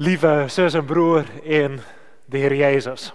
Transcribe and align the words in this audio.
lieve 0.00 0.44
zus 0.48 0.74
en 0.74 0.84
broer 0.84 1.24
in 1.42 1.80
de 2.24 2.38
Heer 2.38 2.54
Jezus. 2.54 3.12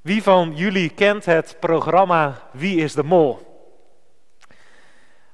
Wie 0.00 0.22
van 0.22 0.52
jullie 0.54 0.90
kent 0.90 1.24
het 1.24 1.56
programma 1.60 2.48
Wie 2.52 2.76
is 2.76 2.94
de 2.94 3.02
Mol? 3.02 3.38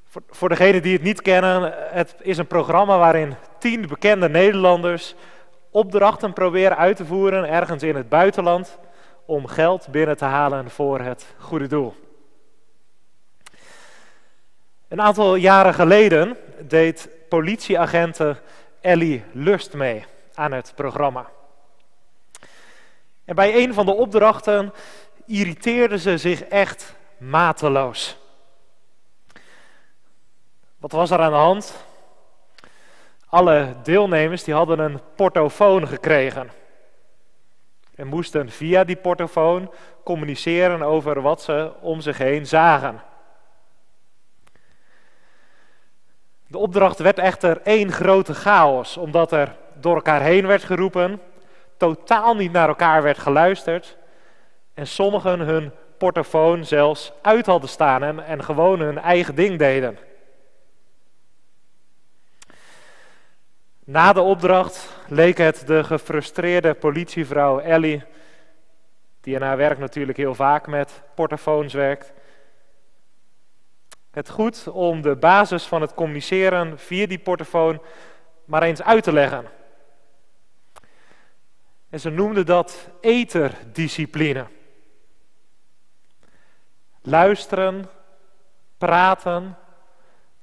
Voor, 0.05 0.23
voor 0.28 0.48
degenen 0.48 0.82
die 0.82 0.92
het 0.92 1.02
niet 1.02 1.23
kennen, 1.23 1.74
het 1.91 2.14
is 2.20 2.38
een 2.38 2.46
programma 2.46 2.98
waarin 2.98 3.34
tien 3.59 3.86
bekende 3.88 4.28
Nederlanders 4.28 5.14
opdrachten 5.70 6.32
proberen 6.32 6.77
uit 6.77 6.96
te 6.96 7.06
voeren 7.06 7.48
ergens 7.48 7.82
in 7.82 7.96
het 7.96 8.09
buitenland 8.09 8.78
om 9.24 9.46
geld 9.46 9.88
binnen 9.88 10.16
te 10.16 10.24
halen 10.24 10.70
voor 10.70 11.01
het 11.01 11.27
goede 11.38 11.66
doel. 11.66 11.95
Een 14.88 15.01
aantal 15.01 15.34
jaren 15.34 15.74
geleden 15.74 16.37
deed 16.69 17.09
politieagenten 17.28 18.38
Ellie 18.84 19.24
Lust 19.33 19.74
mee 19.74 20.05
aan 20.34 20.52
het 20.52 20.73
programma. 20.74 21.30
En 23.25 23.34
bij 23.34 23.55
een 23.55 23.75
van 23.75 23.87
de 23.87 23.95
opdrachten 23.95 24.73
irriteerde 25.27 25.98
ze 25.98 26.19
zich 26.19 26.42
echt 26.42 26.95
mateloos. 27.19 28.16
Wat 30.78 30.92
was 30.92 31.11
er 31.11 31.19
aan 31.19 31.30
de 31.30 31.37
hand? 31.37 31.84
Alle 33.27 33.75
deelnemers 33.83 34.45
die 34.45 34.55
hadden 34.55 34.78
een 34.78 35.01
portofoon 35.16 35.89
gekregen. 35.89 36.51
En 37.95 38.06
moesten 38.06 38.51
via 38.51 38.84
die 38.84 38.97
portofoon 38.97 39.73
communiceren 40.03 40.83
over 40.83 41.20
wat 41.20 41.42
ze 41.42 41.73
om 41.80 42.01
zich 42.01 42.19
heen 42.19 42.47
zagen. 42.47 43.03
De 46.55 46.60
opdracht 46.60 46.98
werd 46.98 47.19
echter 47.19 47.60
één 47.62 47.92
grote 47.92 48.34
chaos, 48.34 48.97
omdat 48.97 49.33
er 49.33 49.56
door 49.72 49.94
elkaar 49.94 50.20
heen 50.20 50.47
werd 50.47 50.64
geroepen, 50.64 51.20
totaal 51.77 52.34
niet 52.34 52.52
naar 52.52 52.69
elkaar 52.69 53.02
werd 53.02 53.19
geluisterd 53.19 53.96
en 54.74 54.86
sommigen 54.86 55.41
hun 55.41 55.72
portofoon 55.98 56.64
zelfs 56.64 57.12
uit 57.22 57.46
hadden 57.46 57.69
staan 57.69 58.20
en, 58.20 58.44
gewoon 58.44 58.80
hun 58.80 58.98
eigen 58.98 59.34
ding 59.34 59.58
deden. 59.58 59.98
Na 63.84 64.12
de 64.12 64.20
opdracht 64.20 64.96
leek 65.08 65.39
het 65.39 65.66
de 65.66 65.84
gefrustreerde 65.84 66.74
politievrouw 66.74 67.58
Ellie, 67.58 68.02
die 69.20 69.34
in 69.34 69.42
haar 69.42 69.56
werk 69.56 69.78
natuurlijk 69.78 70.18
heel 70.18 70.34
vaak 70.34 70.66
met 70.66 71.02
portofoons 71.14 71.72
werkt, 71.72 72.12
het 74.15 74.31
goed 74.31 74.69
om 74.69 75.03
de 75.03 75.17
basis 75.17 75.65
van 75.65 75.81
het 75.81 75.95
communiceren 75.95 76.79
via 76.79 77.07
die 77.07 77.19
portofoon 77.19 77.83
maar 78.45 78.62
eens 78.62 78.83
uit 78.83 79.05
te 79.05 79.12
leggen. 79.12 79.45
En 81.91 82.01
ze 82.01 82.11
noemde 82.11 82.42
dat 82.42 82.89
eterdiscipline. 83.01 84.47
Luisteren, 87.03 87.91
praten 88.79 89.59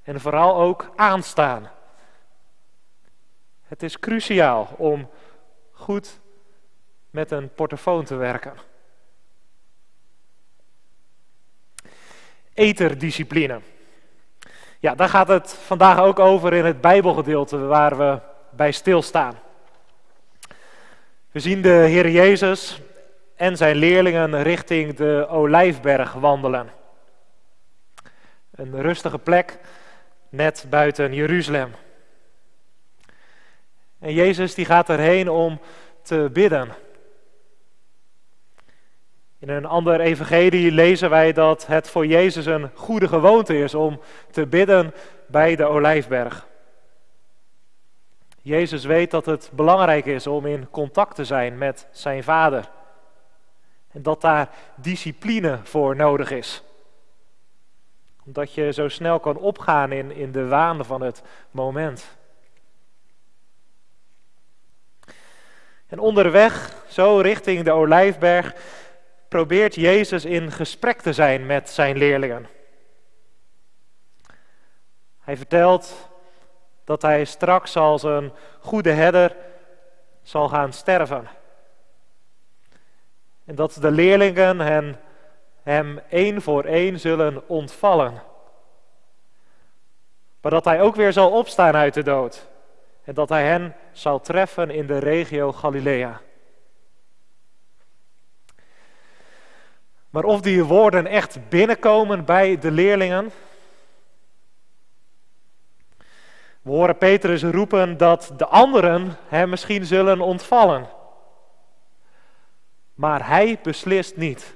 en 0.04 0.20
vooral 0.20 0.56
ook 0.56 0.92
aanstaan. 0.96 1.70
Het 3.62 3.84
is 3.84 4.00
cruciaal 4.00 4.70
om 4.78 5.10
goed 5.72 6.20
met 7.10 7.32
een 7.32 7.54
portofoon 7.54 8.04
te 8.04 8.16
werken. 8.16 8.71
Eterdiscipline. 12.54 13.60
Ja, 14.80 14.96
daar 14.96 15.10
gaat 15.10 15.28
het 15.28 15.54
vandaag 15.54 16.00
ook 16.00 16.20
over 16.20 16.54
in 16.54 16.66
het 16.66 16.82
Bijbelgedeelte 16.82 17.58
waar 17.58 17.98
we 17.98 18.20
bij 18.50 18.72
stilstaan. 18.72 19.40
We 21.32 21.40
zien 21.40 21.62
de 21.62 21.70
Heer 21.70 22.10
Jezus 22.10 22.82
en 23.36 23.58
zijn 23.58 23.76
leerlingen 23.76 24.44
richting 24.44 24.96
de 24.96 25.28
Olijfberg 25.30 26.14
wandelen. 26.14 26.70
Een 28.52 28.82
rustige 28.82 29.18
plek 29.18 29.60
net 30.30 30.66
buiten 30.70 31.14
Jeruzalem. 31.14 31.72
En 34.00 34.14
Jezus 34.14 34.56
die 34.56 34.66
gaat 34.66 34.90
erheen 34.90 35.30
om 35.30 35.60
te 36.02 36.30
bidden. 36.34 36.70
In 39.42 39.50
een 39.50 39.66
ander 39.66 40.00
evangelie 40.00 40.72
lezen 40.72 41.10
wij 41.10 41.34
dat 41.34 41.68
het 41.68 41.90
voor 41.90 42.06
Jezus 42.06 42.46
een 42.46 42.70
goede 42.74 43.08
gewoonte 43.08 43.58
is 43.58 43.74
om 43.74 44.00
te 44.32 44.48
bidden 44.48 44.94
bij 45.28 45.56
de 45.56 45.66
olijfberg. 45.66 46.48
Jezus 48.42 48.86
weet 48.86 49.12
dat 49.12 49.26
het 49.26 49.50
belangrijk 49.54 50.06
is 50.06 50.28
om 50.28 50.46
in 50.46 50.70
contact 50.70 51.16
te 51.16 51.26
zijn 51.26 51.58
met 51.58 51.88
zijn 51.92 52.24
vader. 52.24 52.70
En 53.92 54.04
dat 54.04 54.22
daar 54.22 54.50
discipline 54.76 55.60
voor 55.64 55.96
nodig 55.96 56.32
is. 56.32 56.64
Omdat 58.26 58.54
je 58.54 58.74
zo 58.74 58.88
snel 58.88 59.20
kan 59.20 59.38
opgaan 59.38 59.92
in, 59.92 60.12
in 60.12 60.32
de 60.32 60.48
waan 60.48 60.86
van 60.86 61.02
het 61.02 61.22
moment. 61.52 62.18
En 65.88 66.00
onderweg, 66.00 66.84
zo 66.88 67.18
richting 67.18 67.64
de 67.64 67.72
olijfberg, 67.72 68.54
probeert 69.32 69.76
Jezus 69.76 70.26
in 70.26 70.52
gesprek 70.52 71.02
te 71.02 71.14
zijn 71.14 71.46
met 71.46 71.70
zijn 71.70 71.98
leerlingen. 71.98 72.48
Hij 75.20 75.38
vertelt 75.38 76.10
dat 76.84 77.02
hij 77.02 77.26
straks 77.26 77.76
als 77.78 78.04
een 78.04 78.32
goede 78.60 78.92
herder 78.92 79.36
zal 80.22 80.50
gaan 80.50 80.74
sterven. 80.74 81.28
En 83.46 83.56
dat 83.56 83.78
de 83.82 83.92
leerlingen 83.92 84.60
hen, 84.60 85.00
hem 85.64 86.00
één 86.10 86.42
voor 86.42 86.64
één 86.64 87.00
zullen 87.00 87.50
ontvallen. 87.50 88.22
Maar 90.42 90.52
dat 90.52 90.66
hij 90.66 90.82
ook 90.82 90.96
weer 90.96 91.14
zal 91.14 91.32
opstaan 91.32 91.76
uit 91.76 91.94
de 91.94 92.04
dood. 92.04 92.48
En 93.04 93.14
dat 93.14 93.30
hij 93.30 93.46
hen 93.46 93.76
zal 93.92 94.20
treffen 94.20 94.70
in 94.70 94.88
de 94.88 94.98
regio 94.98 95.52
Galilea. 95.52 96.22
Maar 100.12 100.24
of 100.24 100.42
die 100.42 100.64
woorden 100.64 101.08
echt 101.08 101.50
binnenkomen 101.50 102.26
bij 102.26 102.60
de 102.60 102.72
leerlingen. 102.72 103.32
We 106.62 106.72
horen 106.72 106.98
Petrus 106.98 107.44
roepen 107.44 107.98
dat 107.98 108.34
de 108.38 108.48
anderen 108.48 109.18
hem 109.28 109.50
misschien 109.50 109.86
zullen 109.86 110.22
ontvallen. 110.22 110.90
Maar 112.94 113.28
hij 113.28 113.60
beslist 113.64 114.18
niet. 114.18 114.56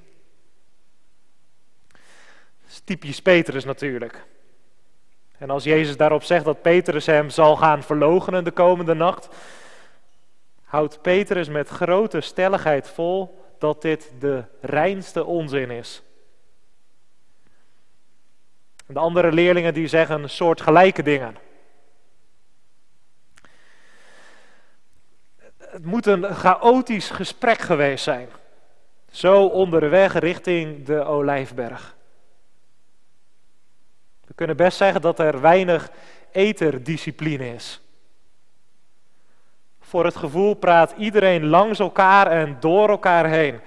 Typisch 2.84 3.22
Petrus 3.22 3.66
natuurlijk. 3.66 4.26
En 5.38 5.50
als 5.50 5.64
Jezus 5.64 5.98
daarop 5.98 6.24
zegt 6.24 6.46
dat 6.46 6.62
Petrus 6.62 7.06
hem 7.06 7.30
zal 7.30 7.56
gaan 7.56 7.84
verloochenen 7.84 8.44
de 8.44 8.52
komende 8.52 8.94
nacht, 8.94 9.28
houdt 10.64 11.02
Petrus 11.02 11.50
met 11.50 11.70
grote 11.70 12.22
stelligheid 12.22 12.90
vol 12.90 13.44
dat 13.66 13.81
dit 13.81 14.12
de 14.20 14.44
reinste 14.62 15.24
onzin 15.24 15.72
is. 15.72 16.02
De 18.86 19.00
andere 19.00 19.31
leerlingen 19.31 19.74
die 19.74 19.88
zeggen 19.88 20.30
soortgelijke 20.30 21.03
dingen. 21.03 21.38
Het 25.58 25.86
moet 25.86 26.06
een 26.06 26.24
chaotisch 26.24 27.09
gesprek 27.09 27.59
geweest 27.59 28.04
zijn. 28.04 28.30
Zo 29.12 29.46
onderweg 29.46 30.14
richting 30.14 30.86
de 30.86 31.04
Olijfberg. 31.04 31.96
We 34.25 34.34
kunnen 34.34 34.57
best 34.57 34.78
zeggen 34.78 35.01
dat 35.01 35.19
er 35.19 35.42
weinig 35.42 35.92
eterdiscipline 36.31 37.54
is. 37.54 37.81
Voor 39.95 40.06
het 40.06 40.15
gevoel 40.15 40.53
praat 40.53 40.94
iedereen 40.97 41.45
langs 41.45 41.80
elkaar 41.80 42.27
en 42.27 42.57
door 42.59 42.89
elkaar 42.89 43.30
heen. 43.30 43.59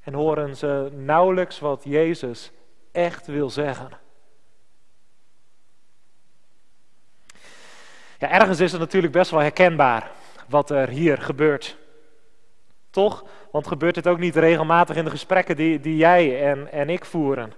En 0.00 0.14
horen 0.14 0.56
ze 0.56 0.90
nauwelijks 0.92 1.58
wat 1.58 1.82
Jezus 1.84 2.50
echt 2.92 3.26
wil 3.26 3.50
zeggen. 3.50 3.90
Ja, 8.18 8.30
ergens 8.30 8.60
is 8.60 8.72
het 8.72 8.80
natuurlijk 8.80 9.12
best 9.12 9.30
wel 9.30 9.40
herkenbaar 9.40 10.10
wat 10.48 10.70
er 10.70 10.88
hier 10.88 11.18
gebeurt. 11.18 11.76
Toch? 12.90 13.24
Want 13.50 13.66
gebeurt 13.66 13.96
het 13.96 14.06
ook 14.06 14.18
niet 14.18 14.36
regelmatig 14.36 14.96
in 14.96 15.04
de 15.04 15.10
gesprekken 15.10 15.56
die, 15.56 15.80
die 15.80 15.96
jij 15.96 16.50
en, 16.50 16.72
en 16.72 16.88
ik 16.88 17.04
voeren? 17.04 17.52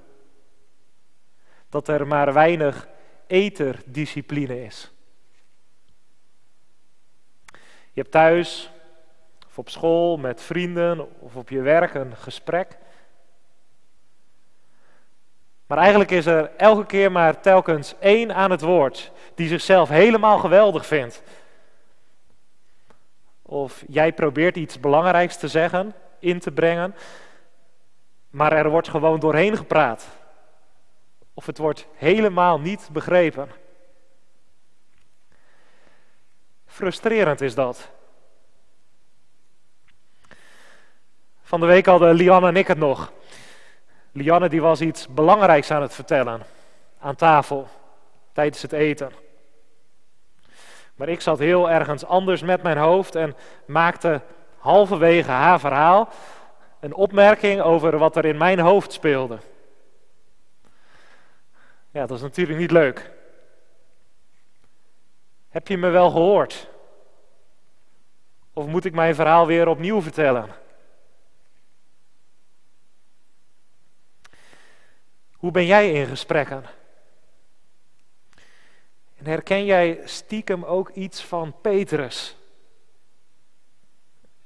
Dat 1.68 1.88
er 1.88 2.06
maar 2.06 2.32
weinig 2.32 2.88
eterdiscipline 3.26 4.64
is. 4.64 4.90
Je 7.96 8.02
hebt 8.02 8.14
thuis 8.14 8.70
of 9.46 9.58
op 9.58 9.68
school 9.68 10.16
met 10.16 10.42
vrienden 10.42 11.20
of 11.20 11.36
op 11.36 11.48
je 11.48 11.60
werk 11.60 11.94
een 11.94 12.16
gesprek. 12.16 12.78
Maar 15.66 15.78
eigenlijk 15.78 16.10
is 16.10 16.26
er 16.26 16.50
elke 16.56 16.86
keer 16.86 17.12
maar 17.12 17.40
telkens 17.40 17.94
één 17.98 18.34
aan 18.34 18.50
het 18.50 18.60
woord 18.60 19.12
die 19.34 19.48
zichzelf 19.48 19.88
helemaal 19.88 20.38
geweldig 20.38 20.86
vindt. 20.86 21.22
Of 23.42 23.84
jij 23.88 24.12
probeert 24.12 24.56
iets 24.56 24.80
belangrijks 24.80 25.36
te 25.36 25.48
zeggen, 25.48 25.94
in 26.18 26.38
te 26.38 26.52
brengen, 26.52 26.94
maar 28.30 28.52
er 28.52 28.70
wordt 28.70 28.88
gewoon 28.88 29.20
doorheen 29.20 29.56
gepraat. 29.56 30.08
Of 31.34 31.46
het 31.46 31.58
wordt 31.58 31.86
helemaal 31.94 32.60
niet 32.60 32.88
begrepen. 32.92 33.48
Frustrerend 36.76 37.40
is 37.40 37.54
dat. 37.54 37.88
Van 41.42 41.60
de 41.60 41.66
week 41.66 41.86
hadden 41.86 42.14
Lianne 42.14 42.48
en 42.48 42.56
ik 42.56 42.66
het 42.66 42.78
nog. 42.78 43.12
Lianne 44.12 44.48
die 44.48 44.60
was 44.60 44.80
iets 44.80 45.08
belangrijks 45.08 45.70
aan 45.70 45.82
het 45.82 45.94
vertellen 45.94 46.42
aan 46.98 47.14
tafel 47.14 47.68
tijdens 48.32 48.62
het 48.62 48.72
eten. 48.72 49.12
Maar 50.94 51.08
ik 51.08 51.20
zat 51.20 51.38
heel 51.38 51.70
ergens 51.70 52.04
anders 52.04 52.42
met 52.42 52.62
mijn 52.62 52.78
hoofd 52.78 53.14
en 53.14 53.36
maakte 53.66 54.20
halverwege 54.58 55.30
haar 55.30 55.60
verhaal 55.60 56.08
een 56.80 56.94
opmerking 56.94 57.60
over 57.60 57.98
wat 57.98 58.16
er 58.16 58.24
in 58.24 58.36
mijn 58.36 58.58
hoofd 58.58 58.92
speelde. 58.92 59.38
Ja, 61.90 62.06
dat 62.06 62.16
is 62.16 62.22
natuurlijk 62.22 62.58
niet 62.58 62.70
leuk. 62.70 63.15
Heb 65.56 65.68
je 65.68 65.76
me 65.76 65.88
wel 65.88 66.10
gehoord? 66.10 66.68
Of 68.52 68.66
moet 68.66 68.84
ik 68.84 68.92
mijn 68.92 69.14
verhaal 69.14 69.46
weer 69.46 69.68
opnieuw 69.68 70.02
vertellen? 70.02 70.54
Hoe 75.32 75.50
ben 75.50 75.66
jij 75.66 75.92
in 75.92 76.06
gesprekken? 76.06 76.64
En 79.16 79.26
herken 79.26 79.64
jij 79.64 80.00
stiekem 80.04 80.64
ook 80.64 80.90
iets 80.90 81.24
van 81.24 81.60
Petrus? 81.60 82.36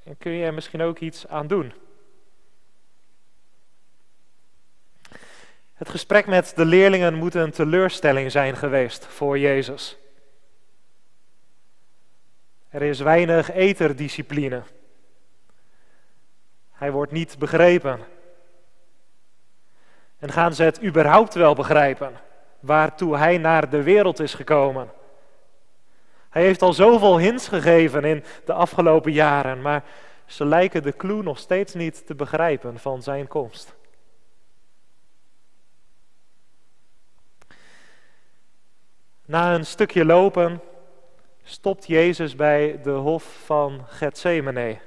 En 0.02 0.18
kun 0.18 0.32
je 0.32 0.44
er 0.44 0.54
misschien 0.54 0.82
ook 0.82 0.98
iets 0.98 1.26
aan 1.26 1.46
doen? 1.46 1.72
Het 5.74 5.88
gesprek 5.88 6.26
met 6.26 6.52
de 6.56 6.64
leerlingen 6.64 7.14
moet 7.14 7.34
een 7.34 7.50
teleurstelling 7.50 8.30
zijn 8.30 8.56
geweest 8.56 9.06
voor 9.06 9.38
Jezus. 9.38 9.98
Er 12.70 12.82
is 12.82 13.00
weinig 13.00 13.50
eterdiscipline. 13.50 14.62
Hij 16.70 16.92
wordt 16.92 17.12
niet 17.12 17.38
begrepen. 17.38 18.00
En 20.18 20.32
gaan 20.32 20.54
ze 20.54 20.62
het 20.62 20.82
überhaupt 20.82 21.34
wel 21.34 21.54
begrijpen, 21.54 22.12
waartoe 22.60 23.16
hij 23.16 23.38
naar 23.38 23.70
de 23.70 23.82
wereld 23.82 24.20
is 24.20 24.34
gekomen? 24.34 24.90
Hij 26.28 26.42
heeft 26.42 26.62
al 26.62 26.72
zoveel 26.72 27.18
hints 27.18 27.48
gegeven 27.48 28.04
in 28.04 28.24
de 28.44 28.52
afgelopen 28.52 29.12
jaren, 29.12 29.62
maar 29.62 29.84
ze 30.26 30.44
lijken 30.44 30.82
de 30.82 30.96
clue 30.96 31.22
nog 31.22 31.38
steeds 31.38 31.74
niet 31.74 32.06
te 32.06 32.14
begrijpen 32.14 32.78
van 32.78 33.02
zijn 33.02 33.26
komst. 33.26 33.74
Na 39.24 39.54
een 39.54 39.66
stukje 39.66 40.04
lopen 40.04 40.60
stopt 41.42 41.86
Jezus 41.86 42.36
bij 42.36 42.80
de 42.82 42.90
hof 42.90 43.44
van 43.44 43.84
Gethsemane. 43.86 44.78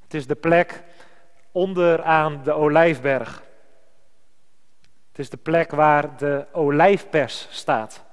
Het 0.00 0.14
is 0.14 0.26
de 0.26 0.34
plek 0.34 0.82
onderaan 1.52 2.42
de 2.42 2.52
olijfberg. 2.52 3.42
Het 5.08 5.18
is 5.18 5.30
de 5.30 5.36
plek 5.36 5.70
waar 5.70 6.16
de 6.16 6.46
olijfpers 6.52 7.48
staat. 7.50 8.04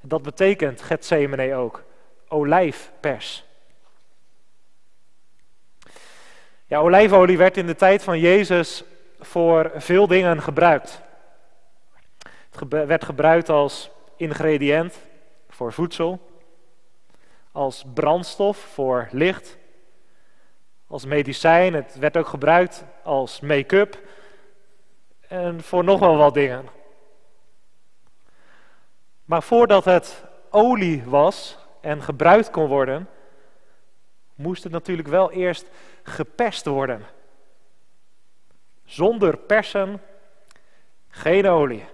Dat 0.00 0.22
betekent 0.22 0.82
Gethsemane 0.82 1.54
ook, 1.54 1.84
olijfpers. 2.28 3.44
Ja, 6.66 6.78
olijfolie 6.78 7.38
werd 7.38 7.56
in 7.56 7.66
de 7.66 7.74
tijd 7.74 8.02
van 8.02 8.18
Jezus 8.18 8.84
voor 9.20 9.70
veel 9.74 10.06
dingen 10.06 10.42
gebruikt. 10.42 11.00
Het 12.50 12.86
werd 12.86 13.04
gebruikt 13.04 13.48
als 13.48 13.90
ingrediënt 14.16 14.98
voor 15.48 15.72
voedsel, 15.72 16.20
als 17.52 17.84
brandstof 17.94 18.58
voor 18.58 19.08
licht, 19.10 19.56
als 20.86 21.04
medicijn. 21.04 21.74
Het 21.74 21.98
werd 21.98 22.16
ook 22.16 22.26
gebruikt 22.26 22.84
als 23.02 23.40
make-up 23.40 23.98
en 25.28 25.62
voor 25.62 25.84
nog 25.84 26.00
wel 26.00 26.16
wat 26.16 26.34
dingen. 26.34 26.68
Maar 29.24 29.42
voordat 29.42 29.84
het 29.84 30.24
olie 30.50 31.04
was 31.04 31.58
en 31.80 32.02
gebruikt 32.02 32.50
kon 32.50 32.66
worden, 32.66 33.08
moest 34.34 34.62
het 34.62 34.72
natuurlijk 34.72 35.08
wel 35.08 35.32
eerst 35.32 35.66
geperst 36.02 36.66
worden. 36.66 37.06
Zonder 38.84 39.36
persen 39.36 40.02
geen 41.08 41.46
olie. 41.46 41.84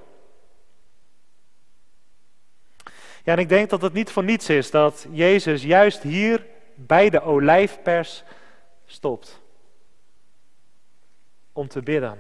Ja, 3.25 3.33
en 3.33 3.39
ik 3.39 3.49
denk 3.49 3.71
dat 3.71 3.83
het 3.83 3.93
niet 3.93 4.11
voor 4.11 4.25
niets 4.25 4.49
is 4.49 4.71
dat 4.71 5.07
Jezus 5.11 5.63
juist 5.63 6.03
hier 6.03 6.47
bij 6.75 7.11
de 7.11 7.23
olijfpers 7.23 8.23
stopt. 8.85 9.41
Om 11.53 11.69
te 11.69 11.83
bidden. 11.83 12.19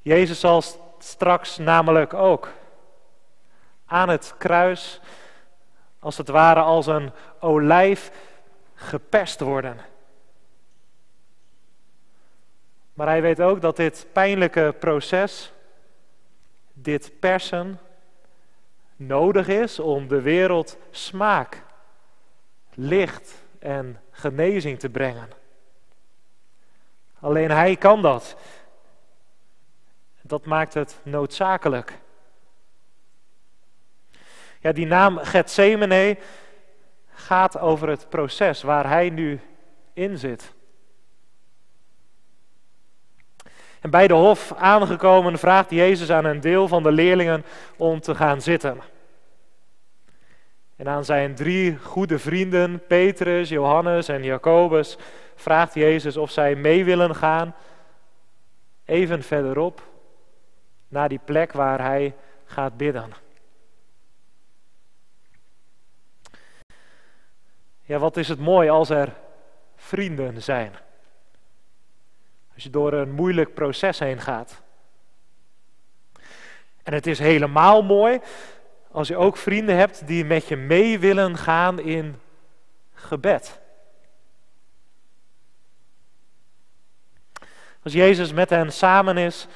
Jezus 0.00 0.40
zal 0.40 0.62
straks 0.98 1.58
namelijk 1.58 2.14
ook 2.14 2.52
aan 3.86 4.08
het 4.08 4.34
kruis, 4.38 5.00
als 5.98 6.16
het 6.16 6.28
ware 6.28 6.60
als 6.60 6.86
een 6.86 7.12
olijf, 7.40 8.10
gepest 8.74 9.40
worden. 9.40 9.76
Maar 12.94 13.06
hij 13.06 13.22
weet 13.22 13.40
ook 13.40 13.60
dat 13.60 13.76
dit 13.76 14.06
pijnlijke 14.12 14.74
proces, 14.78 15.52
dit 16.72 17.20
persen, 17.20 17.80
nodig 18.96 19.48
is 19.48 19.78
om 19.78 20.08
de 20.08 20.20
wereld 20.20 20.76
smaak, 20.90 21.62
licht 22.74 23.44
en 23.58 24.00
genezing 24.10 24.78
te 24.78 24.90
brengen. 24.90 25.28
Alleen 27.20 27.50
Hij 27.50 27.76
kan 27.76 28.02
dat. 28.02 28.36
Dat 30.22 30.44
maakt 30.44 30.74
het 30.74 31.00
noodzakelijk. 31.02 31.98
Ja, 34.60 34.72
die 34.72 34.86
naam 34.86 35.18
Gethsemane 35.18 36.18
gaat 37.08 37.58
over 37.58 37.88
het 37.88 38.08
proces 38.08 38.62
waar 38.62 38.88
Hij 38.88 39.10
nu 39.10 39.40
in 39.92 40.18
zit. 40.18 40.54
En 43.84 43.90
bij 43.90 44.06
de 44.06 44.14
hof 44.14 44.52
aangekomen 44.52 45.38
vraagt 45.38 45.70
Jezus 45.70 46.10
aan 46.10 46.24
een 46.24 46.40
deel 46.40 46.68
van 46.68 46.82
de 46.82 46.92
leerlingen 46.92 47.44
om 47.76 48.00
te 48.00 48.14
gaan 48.14 48.40
zitten. 48.40 48.80
En 50.76 50.88
aan 50.88 51.04
zijn 51.04 51.34
drie 51.34 51.78
goede 51.78 52.18
vrienden, 52.18 52.86
Petrus, 52.86 53.48
Johannes 53.48 54.08
en 54.08 54.22
Jacobus, 54.22 54.96
vraagt 55.34 55.74
Jezus 55.74 56.16
of 56.16 56.30
zij 56.30 56.54
mee 56.54 56.84
willen 56.84 57.14
gaan, 57.14 57.54
even 58.84 59.22
verderop, 59.22 59.82
naar 60.88 61.08
die 61.08 61.20
plek 61.24 61.52
waar 61.52 61.80
hij 61.80 62.14
gaat 62.44 62.76
bidden. 62.76 63.12
Ja, 67.82 67.98
wat 67.98 68.16
is 68.16 68.28
het 68.28 68.40
mooi 68.40 68.68
als 68.68 68.90
er 68.90 69.12
vrienden 69.76 70.42
zijn. 70.42 70.83
Als 72.54 72.62
je 72.62 72.70
door 72.70 72.92
een 72.92 73.12
moeilijk 73.12 73.54
proces 73.54 73.98
heen 73.98 74.20
gaat. 74.20 74.62
En 76.82 76.92
het 76.92 77.06
is 77.06 77.18
helemaal 77.18 77.82
mooi 77.82 78.20
als 78.90 79.08
je 79.08 79.16
ook 79.16 79.36
vrienden 79.36 79.76
hebt 79.76 80.06
die 80.06 80.24
met 80.24 80.48
je 80.48 80.56
mee 80.56 80.98
willen 80.98 81.36
gaan 81.36 81.80
in 81.80 82.20
gebed. 82.92 83.60
Als 87.82 87.92
Jezus 87.92 88.32
met 88.32 88.50
hen 88.50 88.72
samen 88.72 89.16
is, 89.16 89.46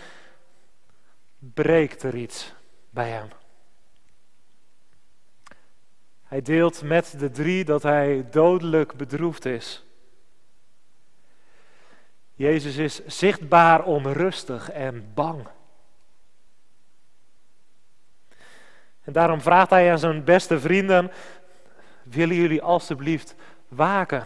breekt 1.39 2.03
er 2.03 2.15
iets 2.15 2.53
bij 2.91 3.09
hem. 3.09 3.29
Hij 6.25 6.43
deelt 6.43 6.83
met 6.83 7.15
de 7.19 7.31
drie 7.31 7.65
dat 7.65 7.83
hij 7.83 8.27
dodelijk 8.31 8.95
bedroefd 8.95 9.45
is. 9.45 9.87
Jezus 12.39 12.77
is 12.77 13.07
zichtbaar 13.07 13.85
onrustig 13.85 14.71
en 14.71 15.11
bang. 15.15 15.47
En 19.05 19.13
daarom 19.13 19.41
vraagt 19.41 19.71
hij 19.71 19.91
aan 19.91 19.99
zijn 19.99 20.25
beste 20.25 20.61
vrienden: 20.61 21.11
willen 22.03 22.37
jullie 22.37 22.63
alstublieft 22.63 23.35
waken? 23.69 24.25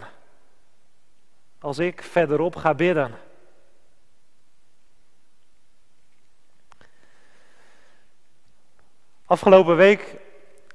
Als 1.61 1.78
ik 1.78 2.02
verderop 2.02 2.57
ga 2.57 2.75
bidden. 2.75 3.14
Afgelopen 9.25 9.76
week 9.76 10.16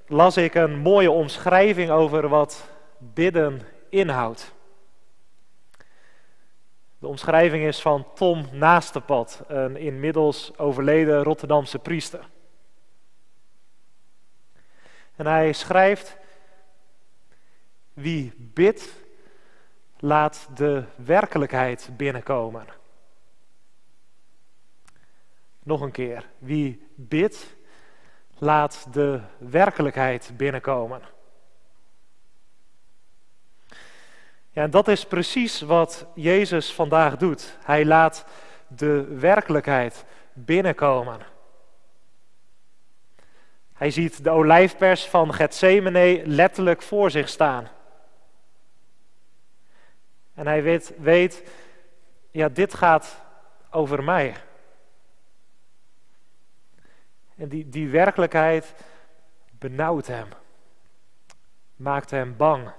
las 0.07 0.37
ik 0.37 0.55
een 0.55 0.77
mooie 0.77 1.11
omschrijving 1.11 1.89
over 1.89 2.27
wat 2.27 2.69
bidden 2.97 3.61
inhoudt. 3.89 4.55
De 6.99 7.07
omschrijving 7.07 7.63
is 7.63 7.81
van 7.81 8.07
Tom 8.13 8.45
Naastepad, 8.51 9.43
een 9.47 9.77
inmiddels 9.77 10.57
overleden 10.57 11.23
Rotterdamse 11.23 11.79
priester. 11.79 12.29
En 15.15 15.25
hij 15.25 15.53
schrijft: 15.53 16.17
Wie 17.93 18.33
bidt, 18.37 18.93
laat 19.99 20.47
de 20.55 20.83
werkelijkheid 20.95 21.89
binnenkomen. 21.97 22.65
Nog 25.63 25.81
een 25.81 25.91
keer. 25.91 26.29
Wie 26.37 26.87
bidt, 26.95 27.55
laat 28.37 28.87
de 28.93 29.21
werkelijkheid 29.37 30.31
binnenkomen. 30.37 31.01
En 34.57 34.69
dat 34.69 34.87
is 34.87 35.05
precies 35.05 35.61
wat 35.61 36.05
Jezus 36.13 36.73
vandaag 36.73 37.17
doet. 37.17 37.57
Hij 37.63 37.85
laat 37.85 38.25
de 38.67 39.03
werkelijkheid 39.03 40.05
binnenkomen. 40.33 41.19
Hij 43.73 43.91
ziet 43.91 44.23
de 44.23 44.29
olijfpers 44.29 45.05
van 45.07 45.33
Gethsemane 45.33 46.21
letterlijk 46.25 46.81
voor 46.81 47.11
zich 47.11 47.29
staan. 47.29 47.67
En 50.33 50.47
hij 50.47 50.63
weet, 50.63 50.93
weet, 50.97 51.51
ja, 52.31 52.49
dit 52.49 52.73
gaat 52.73 53.21
over 53.71 54.03
mij. 54.03 54.35
En 57.35 57.49
die, 57.49 57.69
die 57.69 57.89
werkelijkheid 57.89 58.73
benauwt 59.49 60.07
hem, 60.07 60.27
maakt 61.75 62.09
hem 62.11 62.37
bang. 62.37 62.71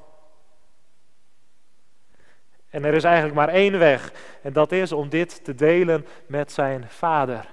En 2.68 2.84
er 2.84 2.94
is 2.94 3.04
eigenlijk 3.04 3.34
maar 3.34 3.48
één 3.48 3.78
weg, 3.78 4.12
en 4.42 4.52
dat 4.52 4.72
is 4.72 4.92
om 4.92 5.08
dit 5.08 5.44
te 5.44 5.54
delen 5.54 6.06
met 6.26 6.52
zijn 6.52 6.88
vader. 6.88 7.48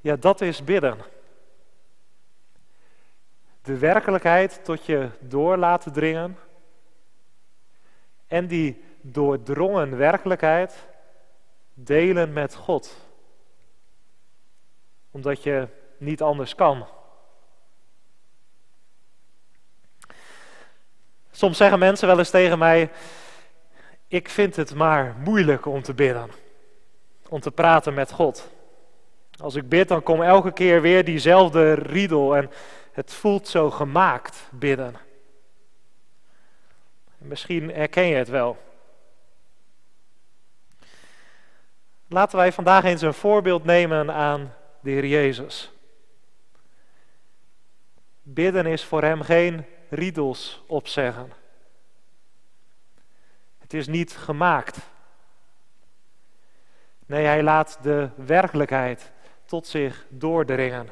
Ja, 0.00 0.16
dat 0.16 0.40
is 0.40 0.64
bidden. 0.64 0.98
De 3.62 3.78
werkelijkheid 3.78 4.64
tot 4.64 4.86
je 4.86 5.08
door 5.20 5.56
laten 5.56 5.92
dringen. 5.92 6.38
En 8.26 8.46
die 8.46 8.84
doordrongen 9.00 9.96
werkelijkheid 9.96 10.86
delen 11.74 12.32
met 12.32 12.54
God. 12.54 12.96
Omdat 15.10 15.42
je 15.42 15.68
niet 15.96 16.22
anders 16.22 16.54
kan. 16.54 16.86
Soms 21.36 21.56
zeggen 21.56 21.78
mensen 21.78 22.08
wel 22.08 22.18
eens 22.18 22.30
tegen 22.30 22.58
mij: 22.58 22.90
Ik 24.08 24.28
vind 24.28 24.56
het 24.56 24.74
maar 24.74 25.14
moeilijk 25.18 25.66
om 25.66 25.82
te 25.82 25.94
bidden, 25.94 26.30
om 27.28 27.40
te 27.40 27.50
praten 27.50 27.94
met 27.94 28.12
God. 28.12 28.50
Als 29.40 29.54
ik 29.54 29.68
bid, 29.68 29.88
dan 29.88 30.02
komt 30.02 30.22
elke 30.22 30.52
keer 30.52 30.80
weer 30.80 31.04
diezelfde 31.04 31.72
riedel 31.74 32.36
en 32.36 32.50
het 32.92 33.14
voelt 33.14 33.48
zo 33.48 33.70
gemaakt 33.70 34.48
bidden. 34.50 34.96
Misschien 37.18 37.70
herken 37.70 38.06
je 38.06 38.14
het 38.14 38.28
wel. 38.28 38.56
Laten 42.08 42.38
wij 42.38 42.52
vandaag 42.52 42.84
eens 42.84 43.02
een 43.02 43.14
voorbeeld 43.14 43.64
nemen 43.64 44.12
aan 44.12 44.54
de 44.80 44.90
Heer 44.90 45.06
Jezus. 45.06 45.72
Bidden 48.22 48.66
is 48.66 48.84
voor 48.84 49.02
hem 49.02 49.22
geen 49.22 49.64
riedels 49.88 50.62
opzeggen. 50.66 51.32
Het 53.58 53.74
is 53.74 53.86
niet 53.86 54.16
gemaakt. 54.16 54.78
Nee, 57.06 57.24
hij 57.24 57.42
laat 57.42 57.78
de 57.82 58.08
werkelijkheid 58.16 59.12
tot 59.44 59.66
zich 59.66 60.06
doordringen. 60.08 60.88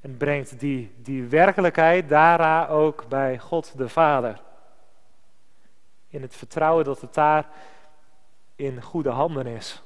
En 0.00 0.16
brengt 0.16 0.60
die, 0.60 0.94
die 0.96 1.24
werkelijkheid 1.24 2.08
daarna 2.08 2.68
ook 2.68 3.08
bij 3.08 3.38
God 3.38 3.78
de 3.78 3.88
Vader. 3.88 4.40
In 6.08 6.22
het 6.22 6.36
vertrouwen 6.36 6.84
dat 6.84 7.00
het 7.00 7.14
daar 7.14 7.48
in 8.54 8.82
goede 8.82 9.10
handen 9.10 9.46
is. 9.46 9.82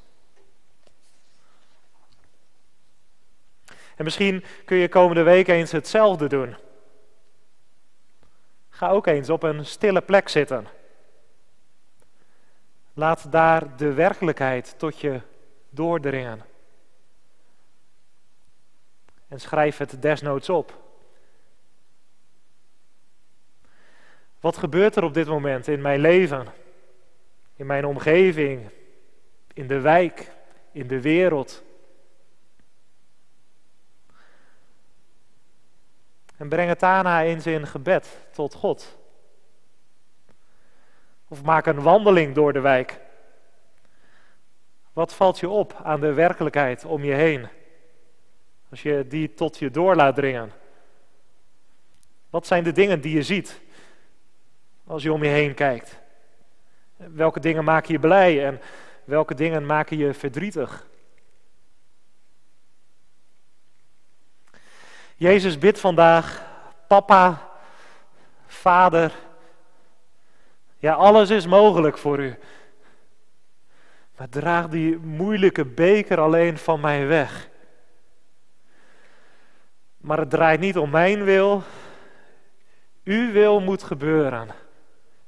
En 3.96 4.04
misschien 4.04 4.44
kun 4.64 4.76
je 4.76 4.88
komende 4.88 5.22
week 5.22 5.48
eens 5.48 5.72
hetzelfde 5.72 6.28
doen. 6.28 6.56
Ga 8.80 8.90
ook 8.90 9.06
eens 9.06 9.30
op 9.30 9.42
een 9.42 9.66
stille 9.66 10.00
plek 10.00 10.28
zitten. 10.28 10.66
Laat 12.92 13.32
daar 13.32 13.76
de 13.76 13.92
werkelijkheid 13.92 14.78
tot 14.78 15.00
je 15.00 15.20
doordringen. 15.70 16.44
En 19.28 19.40
schrijf 19.40 19.76
het 19.76 20.02
desnoods 20.02 20.48
op. 20.48 20.78
Wat 24.40 24.56
gebeurt 24.56 24.96
er 24.96 25.04
op 25.04 25.14
dit 25.14 25.26
moment 25.26 25.68
in 25.68 25.80
mijn 25.80 26.00
leven? 26.00 26.46
In 27.56 27.66
mijn 27.66 27.86
omgeving? 27.86 28.70
In 29.52 29.66
de 29.66 29.80
wijk? 29.80 30.30
In 30.72 30.86
de 30.86 31.00
wereld? 31.00 31.62
En 36.40 36.48
breng 36.48 36.68
het 36.68 36.80
daarna 36.80 37.20
in 37.20 37.66
gebed 37.66 38.18
tot 38.32 38.54
God. 38.54 38.98
Of 41.28 41.42
maak 41.42 41.66
een 41.66 41.82
wandeling 41.82 42.34
door 42.34 42.52
de 42.52 42.60
wijk. 42.60 43.00
Wat 44.92 45.14
valt 45.14 45.38
je 45.38 45.48
op 45.48 45.80
aan 45.82 46.00
de 46.00 46.12
werkelijkheid 46.12 46.84
om 46.84 47.04
je 47.04 47.12
heen? 47.12 47.48
Als 48.70 48.82
je 48.82 49.06
die 49.08 49.34
tot 49.34 49.58
je 49.58 49.70
door 49.70 49.94
laat 49.94 50.14
dringen. 50.14 50.52
Wat 52.30 52.46
zijn 52.46 52.64
de 52.64 52.72
dingen 52.72 53.00
die 53.00 53.14
je 53.14 53.22
ziet 53.22 53.60
als 54.86 55.02
je 55.02 55.12
om 55.12 55.22
je 55.22 55.30
heen 55.30 55.54
kijkt? 55.54 55.98
Welke 56.96 57.40
dingen 57.40 57.64
maken 57.64 57.92
je 57.92 58.00
blij 58.00 58.46
en 58.46 58.60
welke 59.04 59.34
dingen 59.34 59.66
maken 59.66 59.96
je 59.96 60.14
verdrietig? 60.14 60.86
Jezus 65.20 65.58
bidt 65.58 65.80
vandaag, 65.80 66.42
papa, 66.86 67.48
vader, 68.46 69.12
ja 70.78 70.94
alles 70.94 71.30
is 71.30 71.46
mogelijk 71.46 71.98
voor 71.98 72.18
u. 72.18 72.38
Maar 74.16 74.28
draag 74.28 74.68
die 74.68 74.98
moeilijke 74.98 75.64
beker 75.64 76.20
alleen 76.20 76.58
van 76.58 76.80
mij 76.80 77.06
weg. 77.06 77.48
Maar 79.96 80.18
het 80.18 80.30
draait 80.30 80.60
niet 80.60 80.78
om 80.78 80.90
mijn 80.90 81.24
wil. 81.24 81.62
Uw 83.04 83.32
wil 83.32 83.60
moet 83.60 83.82
gebeuren. 83.82 84.48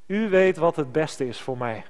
U 0.07 0.29
weet 0.29 0.57
wat 0.57 0.77
het 0.77 0.93
beste 0.93 1.29
is 1.29 1.41
voor 1.41 1.59
mij. 1.59 1.85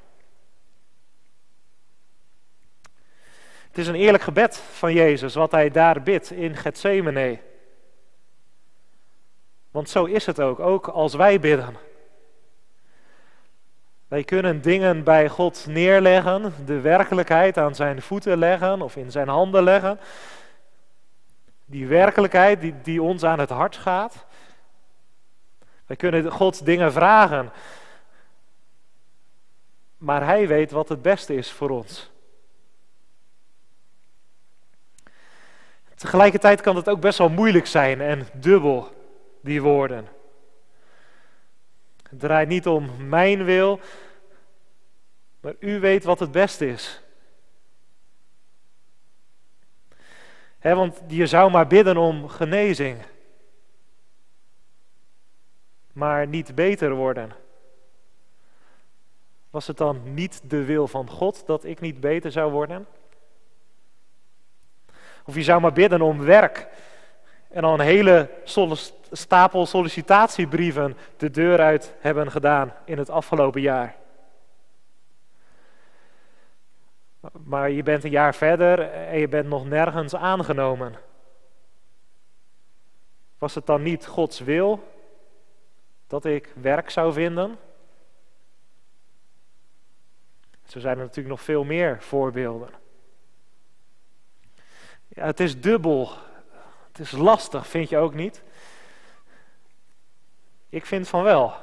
Het 3.69 3.79
is 3.79 3.87
een 3.87 3.95
eerlijk 3.95 4.23
gebed 4.23 4.57
van 4.57 4.93
Jezus 4.93 5.35
wat 5.35 5.51
hij 5.51 5.71
daar 5.71 6.03
bidt 6.03 6.31
in 6.31 6.57
Gethsemane. 6.57 7.51
Want 9.73 9.89
zo 9.89 10.05
is 10.05 10.27
het 10.27 10.41
ook, 10.41 10.61
ook 10.61 10.89
als 10.89 11.15
wij 11.15 11.41
bidden. 11.41 11.77
Wij 14.09 14.25
kunnen 14.25 14.63
dingen 14.63 15.05
bij 15.05 15.29
God 15.29 15.67
neerleggen, 15.67 16.55
de 16.67 16.81
werkelijkheid 16.81 17.59
aan 17.59 17.75
zijn 17.75 18.03
voeten 18.03 18.39
leggen 18.39 18.83
of 18.83 18.97
in 18.97 19.11
zijn 19.11 19.29
handen 19.29 19.63
leggen. 19.63 19.99
Die 21.65 21.87
werkelijkheid 21.87 22.61
die, 22.61 22.75
die 22.83 23.03
ons 23.03 23.25
aan 23.25 23.39
het 23.39 23.51
hart 23.51 23.77
gaat. 23.77 24.27
Wij 25.87 25.97
kunnen 25.97 26.31
God 26.31 26.65
dingen 26.65 26.93
vragen. 26.93 27.51
Maar 29.99 30.25
Hij 30.25 30.49
weet 30.49 30.71
wat 30.71 30.89
het 30.89 31.03
beste 31.03 31.35
is 31.35 31.53
voor 31.53 31.71
ons. 31.71 32.11
Tegelijkertijd 35.95 36.61
kan 36.61 36.77
het 36.77 36.89
ook 36.89 37.01
best 37.01 37.19
wel 37.19 37.29
moeilijk 37.29 37.67
zijn 37.67 38.01
en 38.01 38.29
dubbel 38.33 39.02
die 39.43 39.63
woorden. 39.63 40.09
Het 42.11 42.21
draait 42.21 42.49
niet 42.49 42.67
om 42.67 43.09
mijn 43.09 43.45
wil, 43.45 43.81
maar 45.41 45.55
u 45.59 45.81
weet 45.81 46.05
wat 46.05 46.19
het 46.19 46.33
beste 46.33 46.67
is. 46.67 47.03
want 50.61 51.01
je 51.07 51.27
zou 51.27 51.51
maar 51.51 51.67
bidden 51.67 51.97
om 51.97 52.29
genezing, 52.29 52.99
maar 55.93 56.27
niet 56.27 56.55
beter 56.55 56.95
worden. 56.95 57.33
Was 59.51 59.67
het 59.67 59.77
dan 59.77 60.15
niet 60.15 60.41
de 60.51 60.65
wil 60.65 60.89
van 60.89 61.11
God 61.11 61.47
dat 61.47 61.65
ik 61.65 61.81
niet 61.81 62.01
beter 62.01 62.33
zou 62.33 62.53
worden? 62.53 62.87
Of 65.25 65.35
je 65.35 65.43
zou 65.43 65.61
maar 65.61 65.73
bidden 65.73 66.01
om 66.01 66.21
werk. 66.25 66.69
En 67.53 67.65
al 67.65 67.75
een 67.75 67.81
hele 67.81 68.31
stapel 69.11 69.67
sollicitatiebrieven 69.67 70.97
de 71.17 71.31
deur 71.31 71.61
uit 71.61 71.95
hebben 72.01 72.31
gedaan 72.31 72.75
in 72.85 72.99
het 72.99 73.11
afgelopen 73.11 73.61
jaar. 73.61 73.97
Maar 77.45 77.71
je 77.71 77.83
bent 77.83 78.05
een 78.05 78.11
jaar 78.11 78.35
verder 78.35 78.91
en 78.91 79.19
je 79.19 79.29
bent 79.29 79.49
nog 79.49 79.67
nergens 79.67 80.15
aangenomen. 80.15 80.95
Was 83.39 83.55
het 83.55 83.67
dan 83.67 83.83
niet 83.83 84.07
Gods 84.07 84.41
wil 84.41 84.93
dat 86.07 86.25
ik 86.25 86.53
werk 86.55 86.91
zou 86.91 87.13
vinden? 87.13 87.59
Zo 90.65 90.79
zijn 90.79 90.97
er 90.97 91.03
natuurlijk 91.03 91.29
nog 91.29 91.43
veel 91.43 91.65
meer 91.65 92.03
voorbeelden. 92.03 92.69
Het 95.15 95.41
is 95.41 95.61
dubbel. 95.61 96.13
Is 97.03 97.11
lastig, 97.11 97.67
vind 97.67 97.89
je 97.89 97.97
ook 97.97 98.15
niet? 98.15 98.43
Ik 100.69 100.87
vind 100.87 101.09
van 101.09 101.23
wel. 101.23 101.55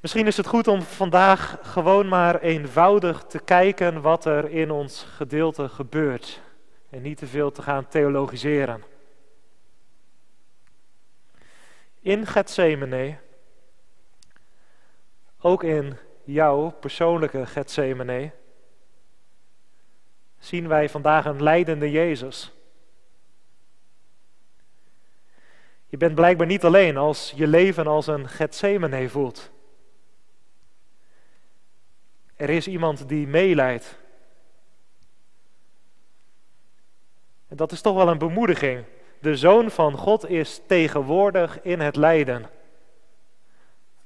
Misschien 0.00 0.26
is 0.26 0.36
het 0.36 0.46
goed 0.46 0.68
om 0.68 0.82
vandaag 0.82 1.58
gewoon 1.62 2.08
maar 2.08 2.40
eenvoudig 2.40 3.24
te 3.24 3.38
kijken 3.38 4.00
wat 4.00 4.24
er 4.24 4.50
in 4.50 4.70
ons 4.70 5.02
gedeelte 5.02 5.68
gebeurt. 5.68 6.40
En 6.90 7.02
niet 7.02 7.18
te 7.18 7.26
veel 7.26 7.50
te 7.50 7.62
gaan 7.62 7.88
theologiseren. 7.88 8.84
In 12.00 12.26
Gethsemane, 12.26 13.18
ook 15.40 15.62
in 15.62 15.98
jouw 16.24 16.70
persoonlijke 16.70 17.46
Gethsemane, 17.46 18.32
zien 20.42 20.68
wij 20.68 20.88
vandaag 20.88 21.24
een 21.24 21.42
leidende 21.42 21.90
Jezus. 21.90 22.52
Je 25.86 25.96
bent 25.96 26.14
blijkbaar 26.14 26.46
niet 26.46 26.64
alleen 26.64 26.96
als 26.96 27.32
je 27.36 27.46
leven 27.46 27.86
als 27.86 28.06
een 28.06 28.28
Gethsemane 28.28 29.08
voelt. 29.08 29.50
Er 32.36 32.50
is 32.50 32.66
iemand 32.66 33.08
die 33.08 33.26
meeleidt. 33.26 33.98
En 37.48 37.56
dat 37.56 37.72
is 37.72 37.80
toch 37.80 37.94
wel 37.94 38.08
een 38.08 38.18
bemoediging. 38.18 38.84
De 39.18 39.36
Zoon 39.36 39.70
van 39.70 39.96
God 39.96 40.28
is 40.28 40.60
tegenwoordig 40.66 41.62
in 41.62 41.80
het 41.80 41.96
lijden. 41.96 42.50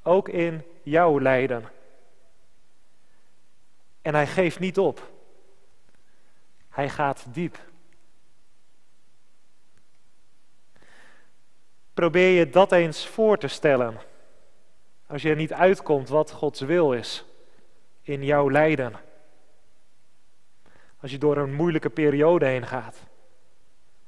Ook 0.03 0.29
in 0.29 0.65
jouw 0.83 1.21
lijden. 1.21 1.71
En 4.03 4.15
hij 4.15 4.27
geeft 4.27 4.59
niet 4.59 4.79
op. 4.79 5.15
Hij 6.77 6.89
gaat 6.89 7.27
diep. 7.33 7.59
Probeer 11.95 12.39
je 12.39 12.51
dat 12.51 12.73
eens 12.73 13.07
voor 13.07 13.39
te 13.39 13.49
stellen. 13.49 13.97
Als 15.07 15.23
je 15.23 15.31
er 15.31 15.37
niet 15.37 15.53
uitkomt 15.53 16.09
wat 16.09 16.31
Gods 16.31 16.61
wil 16.61 16.93
is 16.93 17.25
in 18.03 18.25
jouw 18.25 18.51
lijden. 18.51 18.93
Als 21.01 21.11
je 21.11 21.19
door 21.19 21.37
een 21.37 21.55
moeilijke 21.55 21.91
periode 21.91 22.47
heen 22.47 22.67
gaat, 22.67 22.97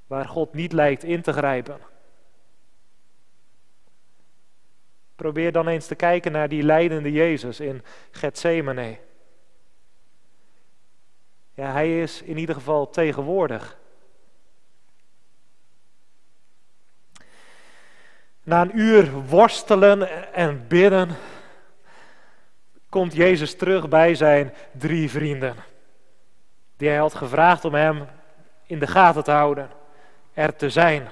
waar 0.07 0.29
God 0.29 0.55
niet 0.55 0.73
lijkt 0.73 1.05
in 1.05 1.23
te 1.23 1.33
grijpen. 1.33 1.81
Probeer 5.17 5.53
dan 5.53 5.69
eens 5.69 5.87
te 5.87 5.95
kijken 5.95 6.33
naar 6.33 6.49
die 6.49 6.63
leidende 6.63 7.13
Jezus 7.13 7.61
in 7.61 7.83
Gethsemane. 8.11 8.99
Ja, 11.59 11.73
hij 11.73 12.03
is 12.03 12.23
in 12.23 12.39
ieder 12.39 12.55
geval 12.55 12.91
tegenwoordig. 12.91 13.77
Na 18.43 18.61
een 18.61 18.79
uur 18.79 19.13
worstelen 19.13 20.33
en 20.33 20.67
bidden 20.69 21.17
komt 22.89 23.15
Jezus 23.15 23.57
terug 23.57 23.89
bij 23.89 24.15
zijn 24.15 24.55
drie 24.73 25.11
vrienden. 25.11 25.57
Die 26.77 26.89
hij 26.89 26.99
had 26.99 27.15
gevraagd 27.15 27.65
om 27.65 27.75
hem 27.75 28.07
in 28.67 28.79
de 28.79 28.87
gaten 28.87 29.25
te 29.25 29.31
houden, 29.31 29.71
er 30.35 30.57
te 30.57 30.71
zijn. 30.71 31.09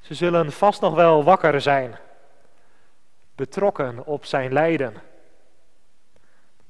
Ze 0.00 0.14
zullen 0.14 0.52
vast 0.52 0.80
nog 0.80 0.94
wel 0.94 1.24
wakker 1.24 1.60
zijn, 1.60 1.98
betrokken 3.34 4.06
op 4.06 4.24
zijn 4.24 4.52
lijden. 4.52 5.12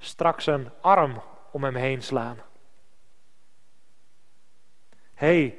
Straks 0.04 0.46
een 0.46 0.70
arm 0.80 1.22
om 1.50 1.64
hem 1.64 1.74
heen 1.74 2.02
slaan. 2.02 2.38
Hé, 5.14 5.26
hey, 5.26 5.58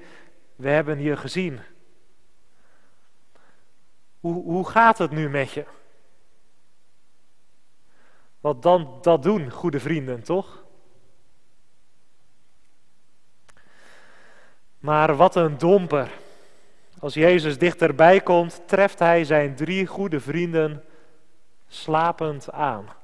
we 0.56 0.70
hebben 0.70 1.00
je 1.02 1.18
gezien. 1.18 1.60
Hoe, 4.20 4.44
hoe 4.44 4.70
gaat 4.70 4.98
het 4.98 5.12
nu 5.12 5.30
met 5.30 5.52
je? 5.52 5.66
Wat 8.40 8.62
dan 8.62 8.98
dat 9.02 9.24
doen, 9.24 9.52
goede 9.52 9.80
vrienden, 9.80 10.24
toch? 10.24 10.64
Maar 14.80 15.16
wat 15.16 15.36
een 15.36 15.58
domper. 15.58 16.12
Als 17.00 17.14
Jezus 17.14 17.58
dichterbij 17.58 18.22
komt, 18.22 18.68
treft 18.68 19.00
hij 19.00 19.24
zijn 19.24 19.56
drie 19.56 19.88
goede 19.88 20.20
vrienden 20.20 20.84
slapend 21.68 22.52
aan. 22.52 23.04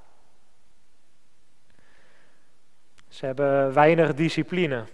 Ze 3.12 3.26
hebben 3.26 3.74
weinig 3.74 4.14
discipline. 4.14 4.86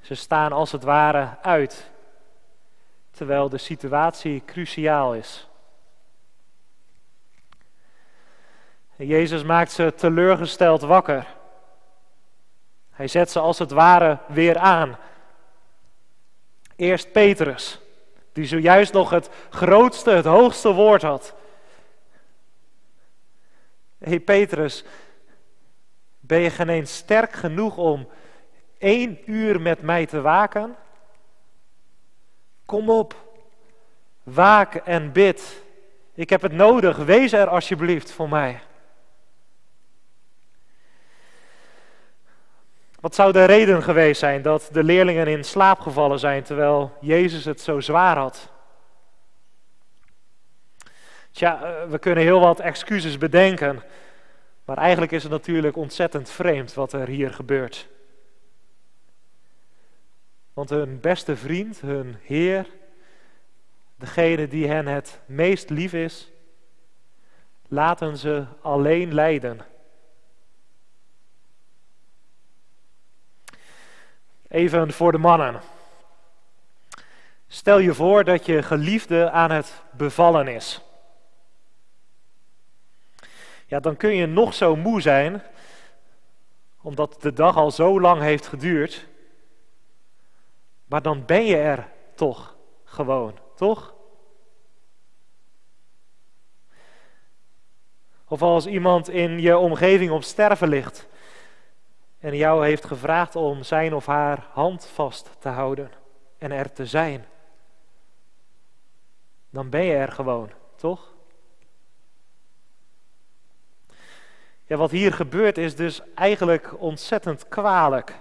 Ze 0.00 0.14
staan 0.14 0.52
als 0.52 0.72
het 0.72 0.82
ware 0.82 1.36
uit, 1.42 1.90
terwijl 3.10 3.48
de 3.48 3.58
situatie 3.58 4.42
cruciaal 4.46 5.14
is. 5.14 5.48
Jezus 8.96 9.42
maakt 9.42 9.72
ze 9.72 9.94
teleurgesteld 9.96 10.82
wakker. 10.82 11.26
Hij 12.90 13.08
zet 13.08 13.30
ze 13.30 13.38
als 13.38 13.58
het 13.58 13.70
ware 13.70 14.18
weer 14.26 14.58
aan. 14.58 14.98
Eerst 16.76 17.12
Petrus, 17.12 17.80
die 18.32 18.46
zojuist 18.46 18.92
nog 18.92 19.10
het 19.10 19.30
grootste, 19.50 20.10
het 20.10 20.24
hoogste 20.24 20.72
woord 20.72 21.02
had. 21.02 21.34
Hé 23.98 24.20
Petrus, 24.20 24.84
ben 26.26 26.40
je 26.40 26.50
geen 26.50 26.68
eens 26.68 26.96
sterk 26.96 27.32
genoeg 27.32 27.76
om 27.76 28.08
één 28.78 29.18
uur 29.30 29.60
met 29.60 29.82
mij 29.82 30.06
te 30.06 30.20
waken? 30.20 30.76
Kom 32.64 32.90
op, 32.90 33.14
waak 34.22 34.74
en 34.74 35.12
bid. 35.12 35.62
Ik 36.14 36.30
heb 36.30 36.42
het 36.42 36.52
nodig, 36.52 36.96
wees 36.96 37.32
er 37.32 37.48
alsjeblieft 37.48 38.12
voor 38.12 38.28
mij. 38.28 38.60
Wat 43.00 43.14
zou 43.14 43.32
de 43.32 43.44
reden 43.44 43.82
geweest 43.82 44.20
zijn 44.20 44.42
dat 44.42 44.68
de 44.72 44.84
leerlingen 44.84 45.26
in 45.26 45.44
slaap 45.44 45.80
gevallen 45.80 46.18
zijn 46.18 46.42
terwijl 46.42 46.92
Jezus 47.00 47.44
het 47.44 47.60
zo 47.60 47.80
zwaar 47.80 48.16
had? 48.16 48.50
Tja, 51.30 51.62
eh, 51.62 51.90
we 51.90 51.98
kunnen 51.98 52.24
heel 52.24 52.40
wat 52.40 52.60
excuses 52.60 53.18
bedenken, 53.18 53.82
maar 54.66 54.76
eigenlijk 54.76 55.12
is 55.12 55.22
het 55.22 55.32
natuurlijk 55.32 55.76
ontzettend 55.76 56.30
vreemd 56.30 56.74
wat 56.74 56.92
er 56.92 57.08
hier 57.08 57.32
gebeurt. 57.32 57.88
Want 60.52 60.70
hun 60.70 61.00
beste 61.00 61.36
vriend, 61.36 61.80
hun 61.80 62.16
Heer, 62.22 62.66
degene 63.96 64.48
die 64.48 64.68
hen 64.68 64.86
het 64.86 65.20
meest 65.26 65.70
lief 65.70 65.92
is, 65.92 66.30
laten 67.68 68.16
ze 68.16 68.44
alleen 68.62 69.14
lijden. 69.14 69.60
Even 74.48 74.92
voor 74.92 75.12
de 75.12 75.18
mannen. 75.18 75.60
Stel 77.46 77.78
je 77.78 77.94
voor 77.94 78.24
dat 78.24 78.46
je 78.46 78.62
geliefde 78.62 79.30
aan 79.30 79.50
het 79.50 79.82
bevallen 79.92 80.48
is. 80.48 80.85
Ja, 83.66 83.80
dan 83.80 83.96
kun 83.96 84.14
je 84.14 84.26
nog 84.26 84.54
zo 84.54 84.76
moe 84.76 85.00
zijn, 85.00 85.42
omdat 86.82 87.22
de 87.22 87.32
dag 87.32 87.56
al 87.56 87.70
zo 87.70 88.00
lang 88.00 88.20
heeft 88.20 88.46
geduurd. 88.46 89.06
Maar 90.86 91.02
dan 91.02 91.24
ben 91.24 91.44
je 91.44 91.56
er 91.56 91.88
toch 92.14 92.56
gewoon, 92.84 93.38
toch? 93.54 93.94
Of 98.28 98.42
als 98.42 98.66
iemand 98.66 99.08
in 99.08 99.40
je 99.40 99.56
omgeving 99.56 100.10
op 100.10 100.22
sterven 100.22 100.68
ligt 100.68 101.08
en 102.18 102.36
jou 102.36 102.66
heeft 102.66 102.84
gevraagd 102.84 103.36
om 103.36 103.62
zijn 103.62 103.94
of 103.94 104.06
haar 104.06 104.46
hand 104.50 104.86
vast 104.86 105.30
te 105.38 105.48
houden 105.48 105.90
en 106.38 106.52
er 106.52 106.72
te 106.72 106.86
zijn, 106.86 107.26
dan 109.50 109.70
ben 109.70 109.84
je 109.84 109.94
er 109.94 110.12
gewoon, 110.12 110.50
toch? 110.76 111.15
Ja, 114.66 114.76
wat 114.76 114.90
hier 114.90 115.12
gebeurt 115.12 115.58
is 115.58 115.76
dus 115.76 116.00
eigenlijk 116.14 116.80
ontzettend 116.80 117.48
kwalijk. 117.48 118.14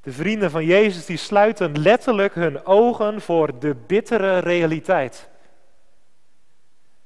De 0.00 0.12
vrienden 0.12 0.50
van 0.50 0.64
Jezus 0.64 1.06
die 1.06 1.16
sluiten 1.16 1.78
letterlijk 1.78 2.34
hun 2.34 2.66
ogen 2.66 3.20
voor 3.20 3.58
de 3.58 3.74
bittere 3.74 4.38
realiteit. 4.38 5.28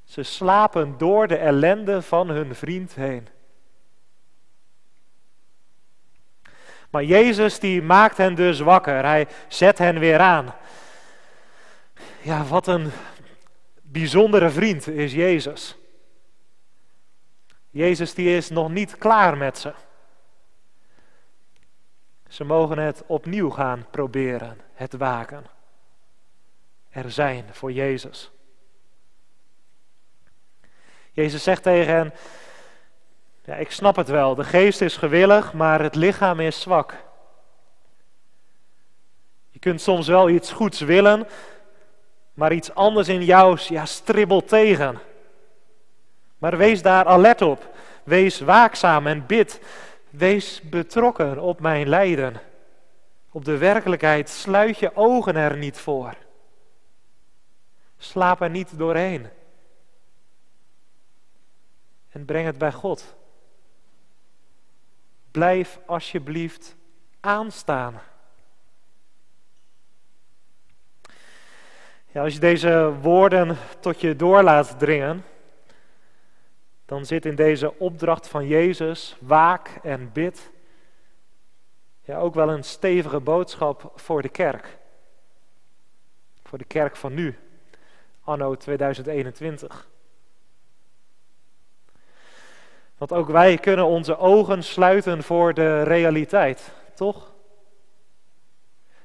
Ze 0.04 0.22
slapen 0.22 0.94
door 0.98 1.26
de 1.26 1.36
ellende 1.36 2.02
van 2.02 2.28
hun 2.28 2.54
vriend 2.54 2.94
heen. 2.94 3.28
Maar 6.90 7.04
Jezus 7.04 7.58
die 7.58 7.82
maakt 7.82 8.16
hen 8.16 8.34
dus 8.34 8.60
wakker. 8.60 9.04
Hij 9.04 9.26
zet 9.48 9.78
hen 9.78 9.98
weer 9.98 10.18
aan. 10.18 10.54
Ja, 12.22 12.44
wat 12.44 12.66
een 12.66 12.90
bijzondere 13.82 14.50
vriend 14.50 14.88
is 14.88 15.12
Jezus. 15.12 15.79
Jezus 17.70 18.14
die 18.14 18.37
is 18.37 18.50
nog 18.50 18.70
niet 18.70 18.98
klaar 18.98 19.37
met 19.37 19.59
ze. 19.59 19.72
Ze 22.28 22.44
mogen 22.44 22.78
het 22.78 23.02
opnieuw 23.06 23.50
gaan 23.50 23.87
proberen, 23.90 24.61
het 24.72 24.92
waken. 24.92 25.46
Er 26.88 27.11
zijn 27.11 27.44
voor 27.50 27.72
Jezus. 27.72 28.30
Jezus 31.12 31.42
zegt 31.42 31.62
tegen 31.62 31.94
hen, 31.94 32.12
ja, 33.44 33.54
ik 33.54 33.70
snap 33.70 33.96
het 33.96 34.09
wel, 34.09 34.35
de 34.35 34.44
geest 34.44 34.80
is 34.80 34.96
gewillig, 34.96 35.52
maar 35.52 35.83
het 35.83 35.94
lichaam 35.94 36.40
is 36.40 36.61
zwak. 36.61 36.94
Je 39.48 39.59
kunt 39.59 39.80
soms 39.80 40.06
wel 40.06 40.28
iets 40.28 40.52
goeds 40.52 40.80
willen, 40.80 41.26
maar 42.35 42.52
iets 42.52 42.74
anders 42.74 43.09
in 43.09 43.24
jou 43.24 43.59
ja, 43.68 43.87
stribbelt 43.87 44.48
tegen. 44.48 44.98
Maar 46.40 46.57
wees 46.57 46.83
daar 46.83 47.05
alert 47.05 47.42
op. 47.42 47.74
Wees 48.05 48.40
waakzaam 48.40 49.07
en 49.07 49.26
bid. 49.26 49.61
Wees 50.11 50.61
betrokken 50.62 51.38
op 51.38 51.61
mijn 51.61 51.88
lijden. 51.88 52.40
Op 53.31 53.44
de 53.44 53.57
werkelijkheid 53.57 54.29
sluit 54.29 54.79
je 54.79 54.96
ogen 54.96 55.37
er 55.37 55.57
niet 55.57 55.79
voor. 55.79 56.14
Slaap 57.98 58.40
er 58.40 58.50
niet 58.50 58.79
doorheen. 58.79 59.26
En 62.09 62.24
breng 62.24 62.46
het 62.46 62.59
bij 62.59 62.72
God. 62.72 63.14
Blijf 65.31 65.79
alsjeblieft 65.87 66.76
aanstaan. 67.20 68.00
Ja, 72.07 72.22
als 72.22 72.33
je 72.33 72.40
deze 72.40 72.94
woorden 73.00 73.57
tot 73.81 74.00
je 74.00 74.16
door 74.16 74.42
laat 74.42 74.79
dringen, 74.79 75.24
dan 76.90 77.07
zit 77.07 77.24
in 77.24 77.35
deze 77.35 77.79
opdracht 77.79 78.29
van 78.29 78.46
Jezus, 78.46 79.16
waak 79.20 79.79
en 79.83 80.12
bid, 80.12 80.50
ja, 82.03 82.18
ook 82.18 82.35
wel 82.35 82.50
een 82.50 82.64
stevige 82.64 83.20
boodschap 83.20 83.92
voor 83.94 84.22
de 84.22 84.29
kerk. 84.29 84.79
Voor 86.44 86.59
de 86.59 86.64
kerk 86.64 86.96
van 86.96 87.14
nu, 87.14 87.38
anno 88.24 88.55
2021. 88.55 89.88
Want 92.98 93.12
ook 93.12 93.29
wij 93.29 93.59
kunnen 93.59 93.87
onze 93.87 94.18
ogen 94.18 94.62
sluiten 94.62 95.22
voor 95.22 95.55
de 95.55 95.83
realiteit, 95.83 96.72
toch? 96.94 97.33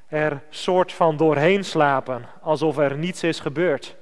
Er 0.07 0.43
soort 0.49 0.93
van 0.93 1.17
doorheen 1.17 1.65
slapen, 1.65 2.25
alsof 2.41 2.77
er 2.77 2.97
niets 2.97 3.23
is 3.23 3.39
gebeurd. 3.39 3.95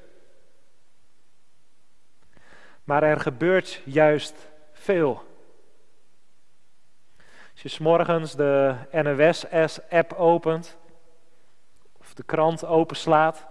Maar 2.84 3.04
er 3.04 3.20
gebeurt 3.20 3.82
juist 3.86 4.36
veel. 4.72 5.32
Als 7.52 7.62
je 7.62 7.70
s'morgens 7.70 8.36
de 8.36 8.76
NOS-app 8.92 10.14
opent, 10.14 10.78
of 11.98 12.14
de 12.14 12.24
krant 12.24 12.66
openslaat, 12.66 13.46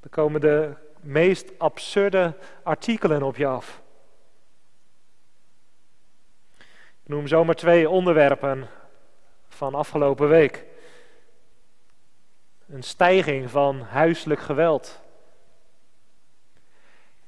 dan 0.00 0.10
komen 0.10 0.40
de 0.40 0.74
meest 1.00 1.58
absurde 1.58 2.36
artikelen 2.62 3.22
op 3.22 3.36
je 3.36 3.46
af. 3.46 3.82
Ik 7.02 7.16
noem 7.16 7.26
zomaar 7.26 7.54
twee 7.54 7.88
onderwerpen 7.88 8.68
van 9.48 9.74
afgelopen 9.74 10.28
week. 10.28 10.64
Een 12.68 12.82
stijging 12.82 13.50
van 13.50 13.80
huiselijk 13.80 14.40
geweld 14.40 15.00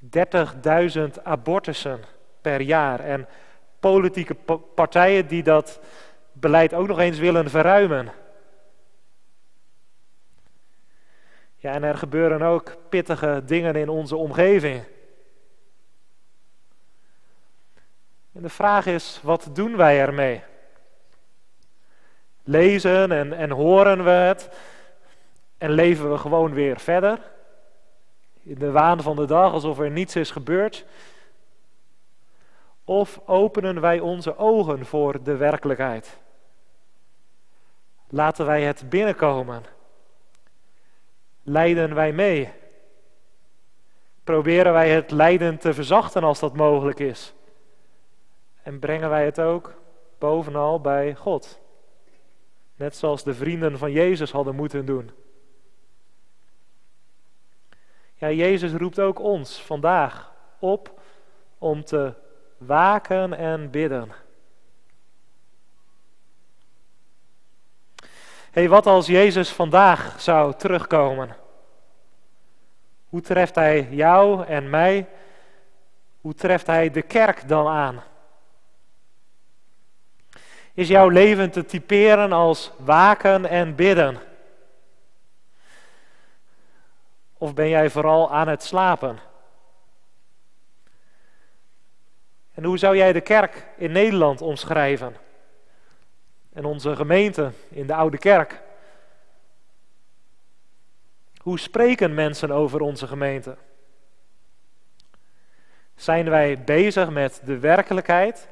30.000 0.03 1.23
abortussen 1.23 2.01
per 2.41 2.61
jaar. 2.61 3.01
En 3.01 3.29
politieke 3.81 4.35
partijen 4.75 5.27
die 5.27 5.43
dat 5.43 5.81
beleid 6.33 6.75
ook 6.75 6.87
nog 6.87 6.99
eens 6.99 7.19
willen 7.19 7.51
verruimen. 7.51 8.13
Ja, 11.57 11.73
en 11.73 11.83
er 11.83 11.99
gebeuren 11.99 12.43
ook 12.43 12.77
pittige 12.89 13.43
dingen 13.45 13.77
in 13.77 13.89
onze 13.89 14.17
omgeving. 14.17 14.85
En 18.33 18.43
de 18.43 18.49
vraag 18.49 18.87
is, 18.87 19.21
wat 19.23 19.49
doen 19.53 19.77
wij 19.77 20.01
ermee? 20.01 20.43
Lezen 22.45 23.13
en, 23.13 23.33
en 23.33 23.51
horen 23.51 24.05
we 24.05 24.11
het 24.11 24.51
en 25.59 25.71
leven 25.71 26.11
we 26.11 26.19
gewoon 26.19 26.53
weer 26.53 26.81
verder? 26.81 27.32
In 28.43 28.59
de 28.59 28.71
waan 28.71 29.03
van 29.03 29.17
de 29.17 29.25
dag 29.25 29.53
alsof 29.53 29.79
er 29.79 29.91
niets 29.91 30.17
is 30.17 30.31
gebeurd? 30.31 30.87
Of 32.85 33.21
openen 33.27 33.81
wij 33.81 34.01
onze 34.01 34.37
ogen 34.37 34.87
voor 34.87 35.23
de 35.23 35.37
werkelijkheid? 35.37 36.21
Laten 38.09 38.47
wij 38.47 38.63
het 38.63 38.89
binnenkomen? 38.89 39.63
Leiden 41.43 41.95
wij 41.95 42.13
mee? 42.13 42.53
Proberen 44.25 44.73
wij 44.73 44.91
het 44.91 45.11
lijden 45.11 45.59
te 45.59 45.75
verzachten 45.75 46.25
als 46.25 46.39
dat 46.39 46.57
mogelijk 46.57 46.99
is? 46.99 47.35
En 48.63 48.79
brengen 48.79 49.09
wij 49.09 49.25
het 49.25 49.41
ook 49.41 49.75
bovenal 50.19 50.81
bij 50.81 51.15
God? 51.15 51.61
Net 52.77 52.97
zoals 52.97 53.23
de 53.23 53.35
vrienden 53.35 53.79
van 53.79 53.93
Jezus 53.93 54.31
hadden 54.31 54.55
moeten 54.55 54.87
doen. 54.87 55.11
Ja, 58.23 58.31
Jezus 58.31 58.73
roept 58.73 58.99
ook 58.99 59.19
ons 59.19 59.63
vandaag 59.63 60.33
op 60.59 61.01
om 61.59 61.85
te 61.85 62.15
waken 62.59 63.35
en 63.35 63.71
bidden. 63.71 64.13
hey, 68.51 68.69
wat 68.69 68.87
als 68.87 69.07
Jezus 69.07 69.51
vandaag 69.51 70.21
zou 70.21 70.55
terugkomen? 70.55 71.37
Hoe 73.09 73.21
treft 73.21 73.55
Hij 73.55 73.89
jou 73.91 74.45
en 74.47 74.71
mij? 74.71 75.09
Hoe 76.21 76.35
treft 76.35 76.67
Hij 76.67 76.91
de 76.91 77.03
kerk 77.03 77.49
dan 77.49 77.69
aan? 77.69 78.03
Is 80.75 80.89
jouw 80.89 81.09
leven 81.09 81.51
te 81.51 81.65
typeren 81.65 82.33
als 82.33 82.73
waken 82.79 83.47
en 83.47 83.75
bidden? 83.75 84.19
Of 87.43 87.55
ben 87.55 87.69
jij 87.69 87.91
vooral 87.91 88.33
aan 88.33 88.49
het 88.49 88.63
slapen? 88.63 89.19
En 92.55 92.65
hoe 92.65 92.79
zou 92.79 92.97
jij 92.97 93.13
de 93.13 93.21
kerk 93.21 93.67
in 93.77 93.93
Nederland 93.93 94.41
omschrijven? 94.41 95.17
En 96.53 96.65
onze 96.65 96.97
gemeente 96.97 97.53
in 97.69 97.87
de 97.87 97.95
Oude 97.95 98.19
Kerk? 98.19 98.63
Hoe 101.37 101.59
spreken 101.59 102.15
mensen 102.15 102.51
over 102.51 102.81
onze 102.81 103.07
gemeente? 103.07 103.57
Zijn 105.95 106.31
wij 106.31 106.65
bezig 106.65 107.11
met 107.11 107.41
de 107.45 107.59
werkelijkheid? 107.59 108.49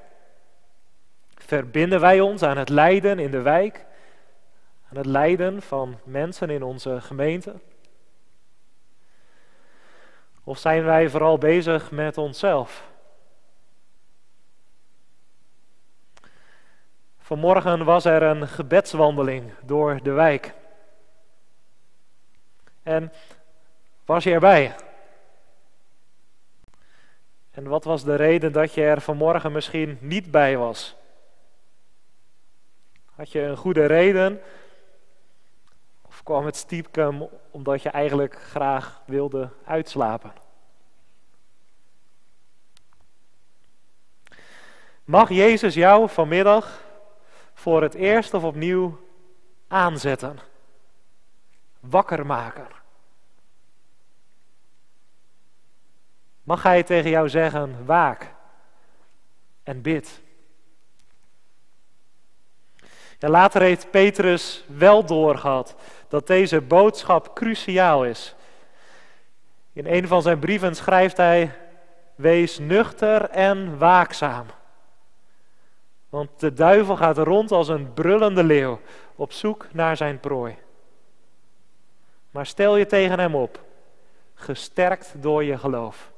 Verbinden 1.34 2.00
wij 2.00 2.20
ons 2.20 2.42
aan 2.42 2.58
het 2.58 2.68
lijden 2.68 3.18
in 3.18 3.30
de 3.30 3.42
wijk? 3.42 3.86
Aan 4.90 4.96
het 4.96 5.06
lijden 5.06 5.62
van 5.62 5.98
mensen 6.04 6.50
in 6.50 6.62
onze 6.62 7.00
gemeente? 7.00 7.60
Of 10.50 10.58
zijn 10.58 10.84
wij 10.84 11.08
vooral 11.08 11.38
bezig 11.38 11.90
met 11.90 12.18
onszelf? 12.18 12.88
Vanmorgen 17.18 17.84
was 17.84 18.04
er 18.04 18.22
een 18.22 18.48
gebedswandeling 18.48 19.52
door 19.62 20.02
de 20.02 20.10
wijk. 20.10 20.54
En 22.82 23.12
was 24.04 24.24
je 24.24 24.32
erbij? 24.32 24.74
En 27.50 27.68
wat 27.68 27.84
was 27.84 28.04
de 28.04 28.14
reden 28.14 28.52
dat 28.52 28.74
je 28.74 28.82
er 28.84 29.00
vanmorgen 29.00 29.52
misschien 29.52 29.98
niet 30.00 30.30
bij 30.30 30.56
was? 30.56 30.96
Had 33.14 33.32
je 33.32 33.40
een 33.40 33.56
goede 33.56 33.86
reden? 33.86 34.40
Of 36.02 36.22
kwam 36.22 36.44
het 36.44 36.56
stiekem 36.56 37.28
omdat 37.50 37.82
je 37.82 37.88
eigenlijk 37.88 38.34
graag 38.34 39.02
wilde 39.06 39.50
uitslapen? 39.64 40.39
Mag 45.04 45.28
Jezus 45.28 45.74
jou 45.74 46.08
vanmiddag 46.08 46.82
voor 47.54 47.82
het 47.82 47.94
eerst 47.94 48.34
of 48.34 48.44
opnieuw 48.44 48.98
aanzetten? 49.68 50.38
Wakker 51.80 52.26
maken? 52.26 52.66
Mag 56.42 56.62
hij 56.62 56.82
tegen 56.82 57.10
jou 57.10 57.28
zeggen, 57.28 57.84
waak 57.84 58.34
en 59.62 59.82
bid? 59.82 60.20
Ja, 63.18 63.28
later 63.28 63.60
heeft 63.60 63.90
Petrus 63.90 64.64
wel 64.66 65.04
doorgehad 65.04 65.74
dat 66.08 66.26
deze 66.26 66.60
boodschap 66.60 67.34
cruciaal 67.34 68.04
is. 68.04 68.34
In 69.72 69.86
een 69.86 70.08
van 70.08 70.22
zijn 70.22 70.38
brieven 70.38 70.74
schrijft 70.74 71.16
hij: 71.16 71.50
Wees 72.14 72.58
nuchter 72.58 73.30
en 73.30 73.78
waakzaam. 73.78 74.46
Want 76.10 76.40
de 76.40 76.52
duivel 76.52 76.96
gaat 76.96 77.18
rond 77.18 77.52
als 77.52 77.68
een 77.68 77.92
brullende 77.92 78.44
leeuw 78.44 78.80
op 79.16 79.32
zoek 79.32 79.66
naar 79.72 79.96
zijn 79.96 80.20
prooi. 80.20 80.56
Maar 82.30 82.46
stel 82.46 82.76
je 82.76 82.86
tegen 82.86 83.18
hem 83.18 83.34
op, 83.34 83.64
gesterkt 84.34 85.14
door 85.22 85.44
je 85.44 85.58
geloof. 85.58 86.10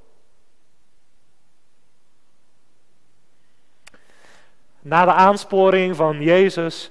Na 4.81 5.05
de 5.05 5.13
aansporing 5.13 5.97
van 5.97 6.23
Jezus 6.23 6.91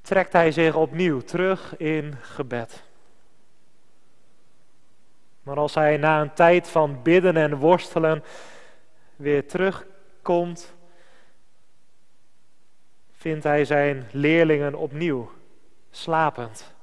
trekt 0.00 0.32
hij 0.32 0.52
zich 0.52 0.74
opnieuw 0.74 1.20
terug 1.20 1.76
in 1.76 2.14
gebed. 2.20 2.82
Maar 5.42 5.56
als 5.56 5.74
hij 5.74 5.96
na 5.96 6.20
een 6.20 6.32
tijd 6.32 6.68
van 6.68 7.02
bidden 7.02 7.36
en 7.36 7.56
worstelen 7.56 8.24
weer 9.16 9.48
terugkomt, 9.48 10.74
vindt 13.28 13.44
hij 13.44 13.64
zijn 13.64 14.08
leerlingen 14.12 14.74
opnieuw 14.74 15.30
slapend. 15.90 16.74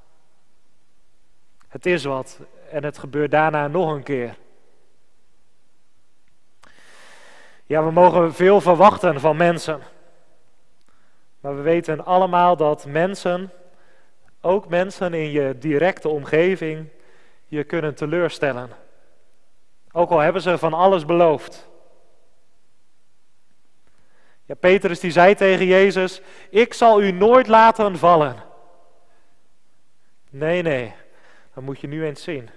Het 1.68 1.86
is 1.86 2.04
wat 2.04 2.40
en 2.70 2.84
het 2.84 2.98
gebeurt 2.98 3.30
daarna 3.30 3.68
nog 3.68 3.92
een 3.92 4.02
keer. 4.02 4.36
Ja, 7.64 7.84
we 7.84 7.90
mogen 7.90 8.34
veel 8.34 8.60
verwachten 8.60 9.20
van 9.20 9.36
mensen. 9.36 9.80
Maar 11.40 11.56
we 11.56 11.62
weten 11.62 12.04
allemaal 12.04 12.56
dat 12.56 12.86
mensen, 12.86 13.52
ook 14.40 14.68
mensen 14.68 15.14
in 15.14 15.30
je 15.30 15.58
directe 15.58 16.08
omgeving, 16.08 16.88
je 17.46 17.64
kunnen 17.64 17.94
teleurstellen. 17.94 18.70
Ook 19.92 20.10
al 20.10 20.18
hebben 20.18 20.42
ze 20.42 20.58
van 20.58 20.74
alles 20.74 21.04
beloofd. 21.04 21.68
Ja, 24.46 24.54
Petrus 24.54 25.00
die 25.00 25.10
zei 25.10 25.34
tegen 25.34 25.66
Jezus, 25.66 26.20
ik 26.50 26.74
zal 26.74 27.02
u 27.02 27.10
nooit 27.10 27.46
laten 27.46 27.98
vallen. 27.98 28.36
Nee, 30.30 30.62
nee, 30.62 30.94
dat 31.54 31.64
moet 31.64 31.80
je 31.80 31.86
nu 31.86 32.04
eens 32.04 32.22
zien. 32.22 32.50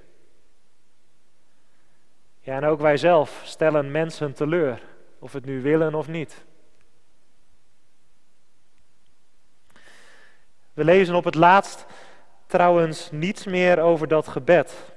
Ja, 2.39 2.55
en 2.55 2.65
ook 2.65 2.79
wij 2.79 2.97
zelf 2.97 3.41
stellen 3.43 3.91
mensen 3.91 4.33
teleur, 4.33 4.81
of 5.19 5.33
het 5.33 5.45
nu 5.45 5.61
willen 5.61 5.95
of 5.95 6.07
niet. 6.07 6.45
We 10.73 10.83
lezen 10.83 11.15
op 11.15 11.23
het 11.23 11.35
laatst 11.35 11.85
trouwens 12.45 13.11
niets 13.11 13.45
meer 13.45 13.79
over 13.79 14.07
dat 14.07 14.27
gebed, 14.27 14.93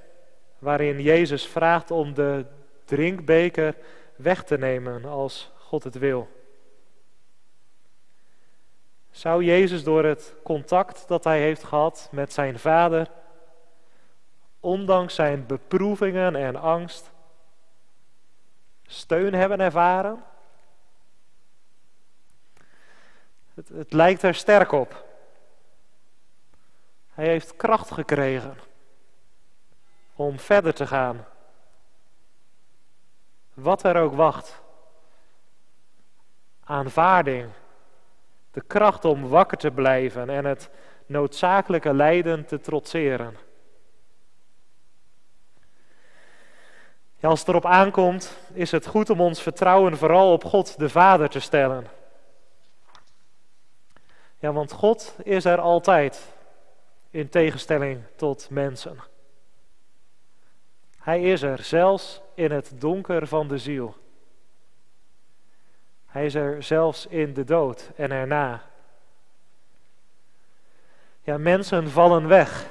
waarin 0.59 1.01
Jezus 1.01 1.47
vraagt 1.47 1.91
om 1.91 2.13
de 2.13 2.45
drinkbeker 2.85 3.75
weg 4.15 4.43
te 4.43 4.57
nemen 4.57 5.05
als 5.05 5.51
God 5.57 5.83
het 5.83 5.97
wil. 5.97 6.42
Zou 9.23 9.43
Jezus 9.43 9.83
door 9.83 10.03
het 10.03 10.35
contact 10.43 11.07
dat 11.07 11.23
hij 11.23 11.39
heeft 11.39 11.63
gehad 11.63 12.07
met 12.11 12.33
zijn 12.33 12.59
vader, 12.59 13.07
ondanks 14.59 15.15
zijn 15.15 15.45
beproevingen 15.45 16.35
en 16.35 16.55
angst, 16.55 17.11
steun 18.85 19.33
hebben 19.33 19.59
ervaren? 19.59 20.23
Het, 23.53 23.69
het 23.69 23.93
lijkt 23.93 24.23
er 24.23 24.35
sterk 24.35 24.71
op. 24.71 25.05
Hij 27.13 27.25
heeft 27.25 27.55
kracht 27.55 27.91
gekregen 27.91 28.57
om 30.15 30.39
verder 30.39 30.73
te 30.73 30.87
gaan. 30.87 31.25
Wat 33.53 33.83
er 33.83 33.95
ook 33.95 34.13
wacht. 34.13 34.61
Aanvaarding. 36.63 37.51
De 38.53 38.61
kracht 38.67 39.05
om 39.05 39.27
wakker 39.27 39.57
te 39.57 39.71
blijven 39.71 40.29
en 40.29 40.45
het 40.45 40.69
noodzakelijke 41.05 41.93
lijden 41.93 42.45
te 42.45 42.59
trotseren. 42.59 43.37
Als 47.21 47.39
het 47.39 47.49
erop 47.49 47.65
aankomt, 47.65 48.37
is 48.53 48.71
het 48.71 48.87
goed 48.87 49.09
om 49.09 49.21
ons 49.21 49.41
vertrouwen 49.41 49.97
vooral 49.97 50.31
op 50.31 50.43
God 50.43 50.79
de 50.79 50.89
Vader 50.89 51.29
te 51.29 51.39
stellen. 51.39 51.87
Ja, 54.39 54.51
want 54.51 54.71
God 54.71 55.15
is 55.23 55.45
er 55.45 55.59
altijd 55.59 56.33
in 57.09 57.29
tegenstelling 57.29 58.01
tot 58.15 58.49
mensen. 58.49 58.99
Hij 60.97 61.21
is 61.21 61.41
er 61.41 61.63
zelfs 61.63 62.21
in 62.33 62.51
het 62.51 62.71
donker 62.75 63.27
van 63.27 63.47
de 63.47 63.57
ziel. 63.57 63.95
Hij 66.13 66.25
is 66.25 66.35
er 66.35 66.63
zelfs 66.63 67.07
in 67.07 67.33
de 67.33 67.43
dood 67.43 67.91
en 67.95 68.11
erna. 68.11 68.61
Ja, 71.21 71.37
mensen 71.37 71.89
vallen 71.89 72.27
weg. 72.27 72.65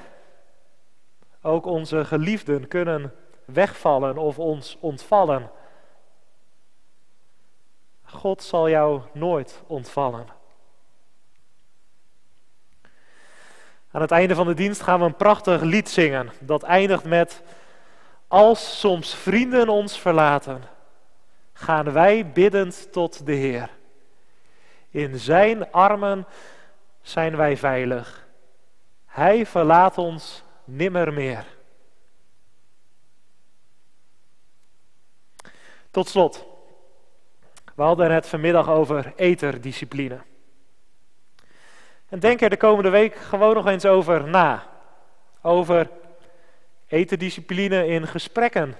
Ook 1.41 1.67
onze 1.67 2.05
geliefden 2.05 2.69
kunnen 2.69 3.15
wegvallen 3.45 4.19
of 4.19 4.39
ons 4.39 4.77
ontvallen. 4.81 5.51
God 8.05 8.43
zal 8.43 8.69
jou 8.69 9.01
nooit 9.13 9.63
ontvallen. 9.67 10.27
Aan 13.91 14.01
het 14.01 14.11
einde 14.11 14.35
van 14.35 14.47
de 14.47 14.55
dienst 14.55 14.83
gaan 14.83 14.99
we 14.99 15.05
een 15.05 15.17
prachtig 15.17 15.61
lied 15.61 15.89
zingen. 15.89 16.31
Dat 16.41 16.63
eindigt 16.63 17.05
met: 17.05 17.43
Als 18.29 18.81
soms 18.81 19.15
vrienden 19.15 19.69
ons 19.69 20.01
verlaten, 20.01 20.63
gaan 21.63 21.93
wij 21.93 22.33
biddend 22.33 22.93
tot 22.93 23.27
de 23.27 23.33
Heer. 23.33 23.71
In 24.91 25.19
Zijn 25.19 25.73
armen 25.73 26.27
zijn 27.03 27.37
wij 27.37 27.57
veilig. 27.57 28.27
Hij 29.07 29.47
verlaat 29.47 29.99
ons 29.99 30.43
nimmer 30.65 31.13
meer. 31.13 31.45
Tot 35.91 36.09
slot, 36.09 36.47
we 37.75 37.83
hadden 37.83 38.13
het 38.13 38.27
vanmiddag 38.27 38.69
over 38.69 39.13
eterdiscipline. 39.17 40.21
En 42.09 42.19
denk 42.19 42.41
er 42.41 42.51
de 42.51 42.57
komende 42.57 42.91
week 42.91 43.15
gewoon 43.15 43.55
nog 43.55 43.67
eens 43.67 43.87
over 43.87 44.29
na. 44.29 44.67
Over 45.43 45.91
etendiscipline 46.87 47.87
in 47.87 48.07
gesprekken 48.07 48.77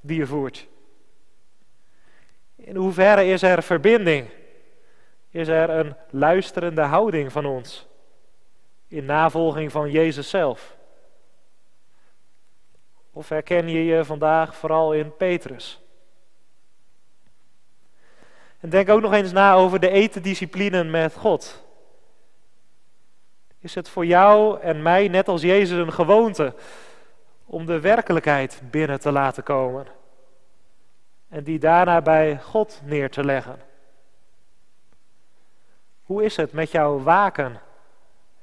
die 0.00 0.18
je 0.18 0.26
voert. 0.26 0.66
In 2.66 2.76
hoeverre 2.76 3.26
is 3.26 3.42
er 3.42 3.62
verbinding? 3.62 4.28
Is 5.30 5.48
er 5.48 5.70
een 5.70 5.96
luisterende 6.10 6.80
houding 6.80 7.32
van 7.32 7.46
ons? 7.46 7.86
In 8.88 9.04
navolging 9.04 9.72
van 9.72 9.90
Jezus 9.90 10.30
zelf? 10.30 10.76
Of 13.12 13.28
herken 13.28 13.68
je 13.68 13.84
je 13.84 14.04
vandaag 14.04 14.56
vooral 14.56 14.92
in 14.92 15.16
Petrus? 15.16 15.80
En 18.60 18.70
denk 18.70 18.88
ook 18.88 19.00
nog 19.00 19.12
eens 19.12 19.32
na 19.32 19.54
over 19.54 19.80
de 19.80 19.90
etendiscipline 19.90 20.84
met 20.84 21.14
God. 21.14 21.64
Is 23.58 23.74
het 23.74 23.88
voor 23.88 24.06
jou 24.06 24.60
en 24.60 24.82
mij, 24.82 25.08
net 25.08 25.28
als 25.28 25.42
Jezus, 25.42 25.78
een 25.78 25.92
gewoonte 25.92 26.54
om 27.44 27.66
de 27.66 27.80
werkelijkheid 27.80 28.60
binnen 28.70 29.00
te 29.00 29.12
laten 29.12 29.42
komen 29.42 29.95
en 31.28 31.44
die 31.44 31.58
daarna 31.58 32.00
bij 32.02 32.40
God 32.40 32.80
neer 32.84 33.10
te 33.10 33.24
leggen? 33.24 33.60
Hoe 36.02 36.24
is 36.24 36.36
het 36.36 36.52
met 36.52 36.70
jouw 36.70 36.98
waken 37.02 37.60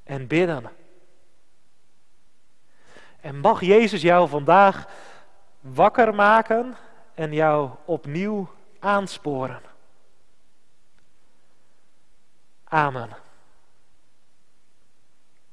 en 0.04 0.28
bidden? 0.28 0.70
En 3.22 3.40
mag 3.40 3.62
Jezus 3.62 4.02
jou 4.02 4.30
vandaag 4.30 4.88
wakker 5.60 6.16
maken 6.16 6.76
en 7.14 7.34
jou 7.34 7.70
opnieuw 7.86 8.50
aansporen? 8.80 9.62
Amen. 12.64 13.23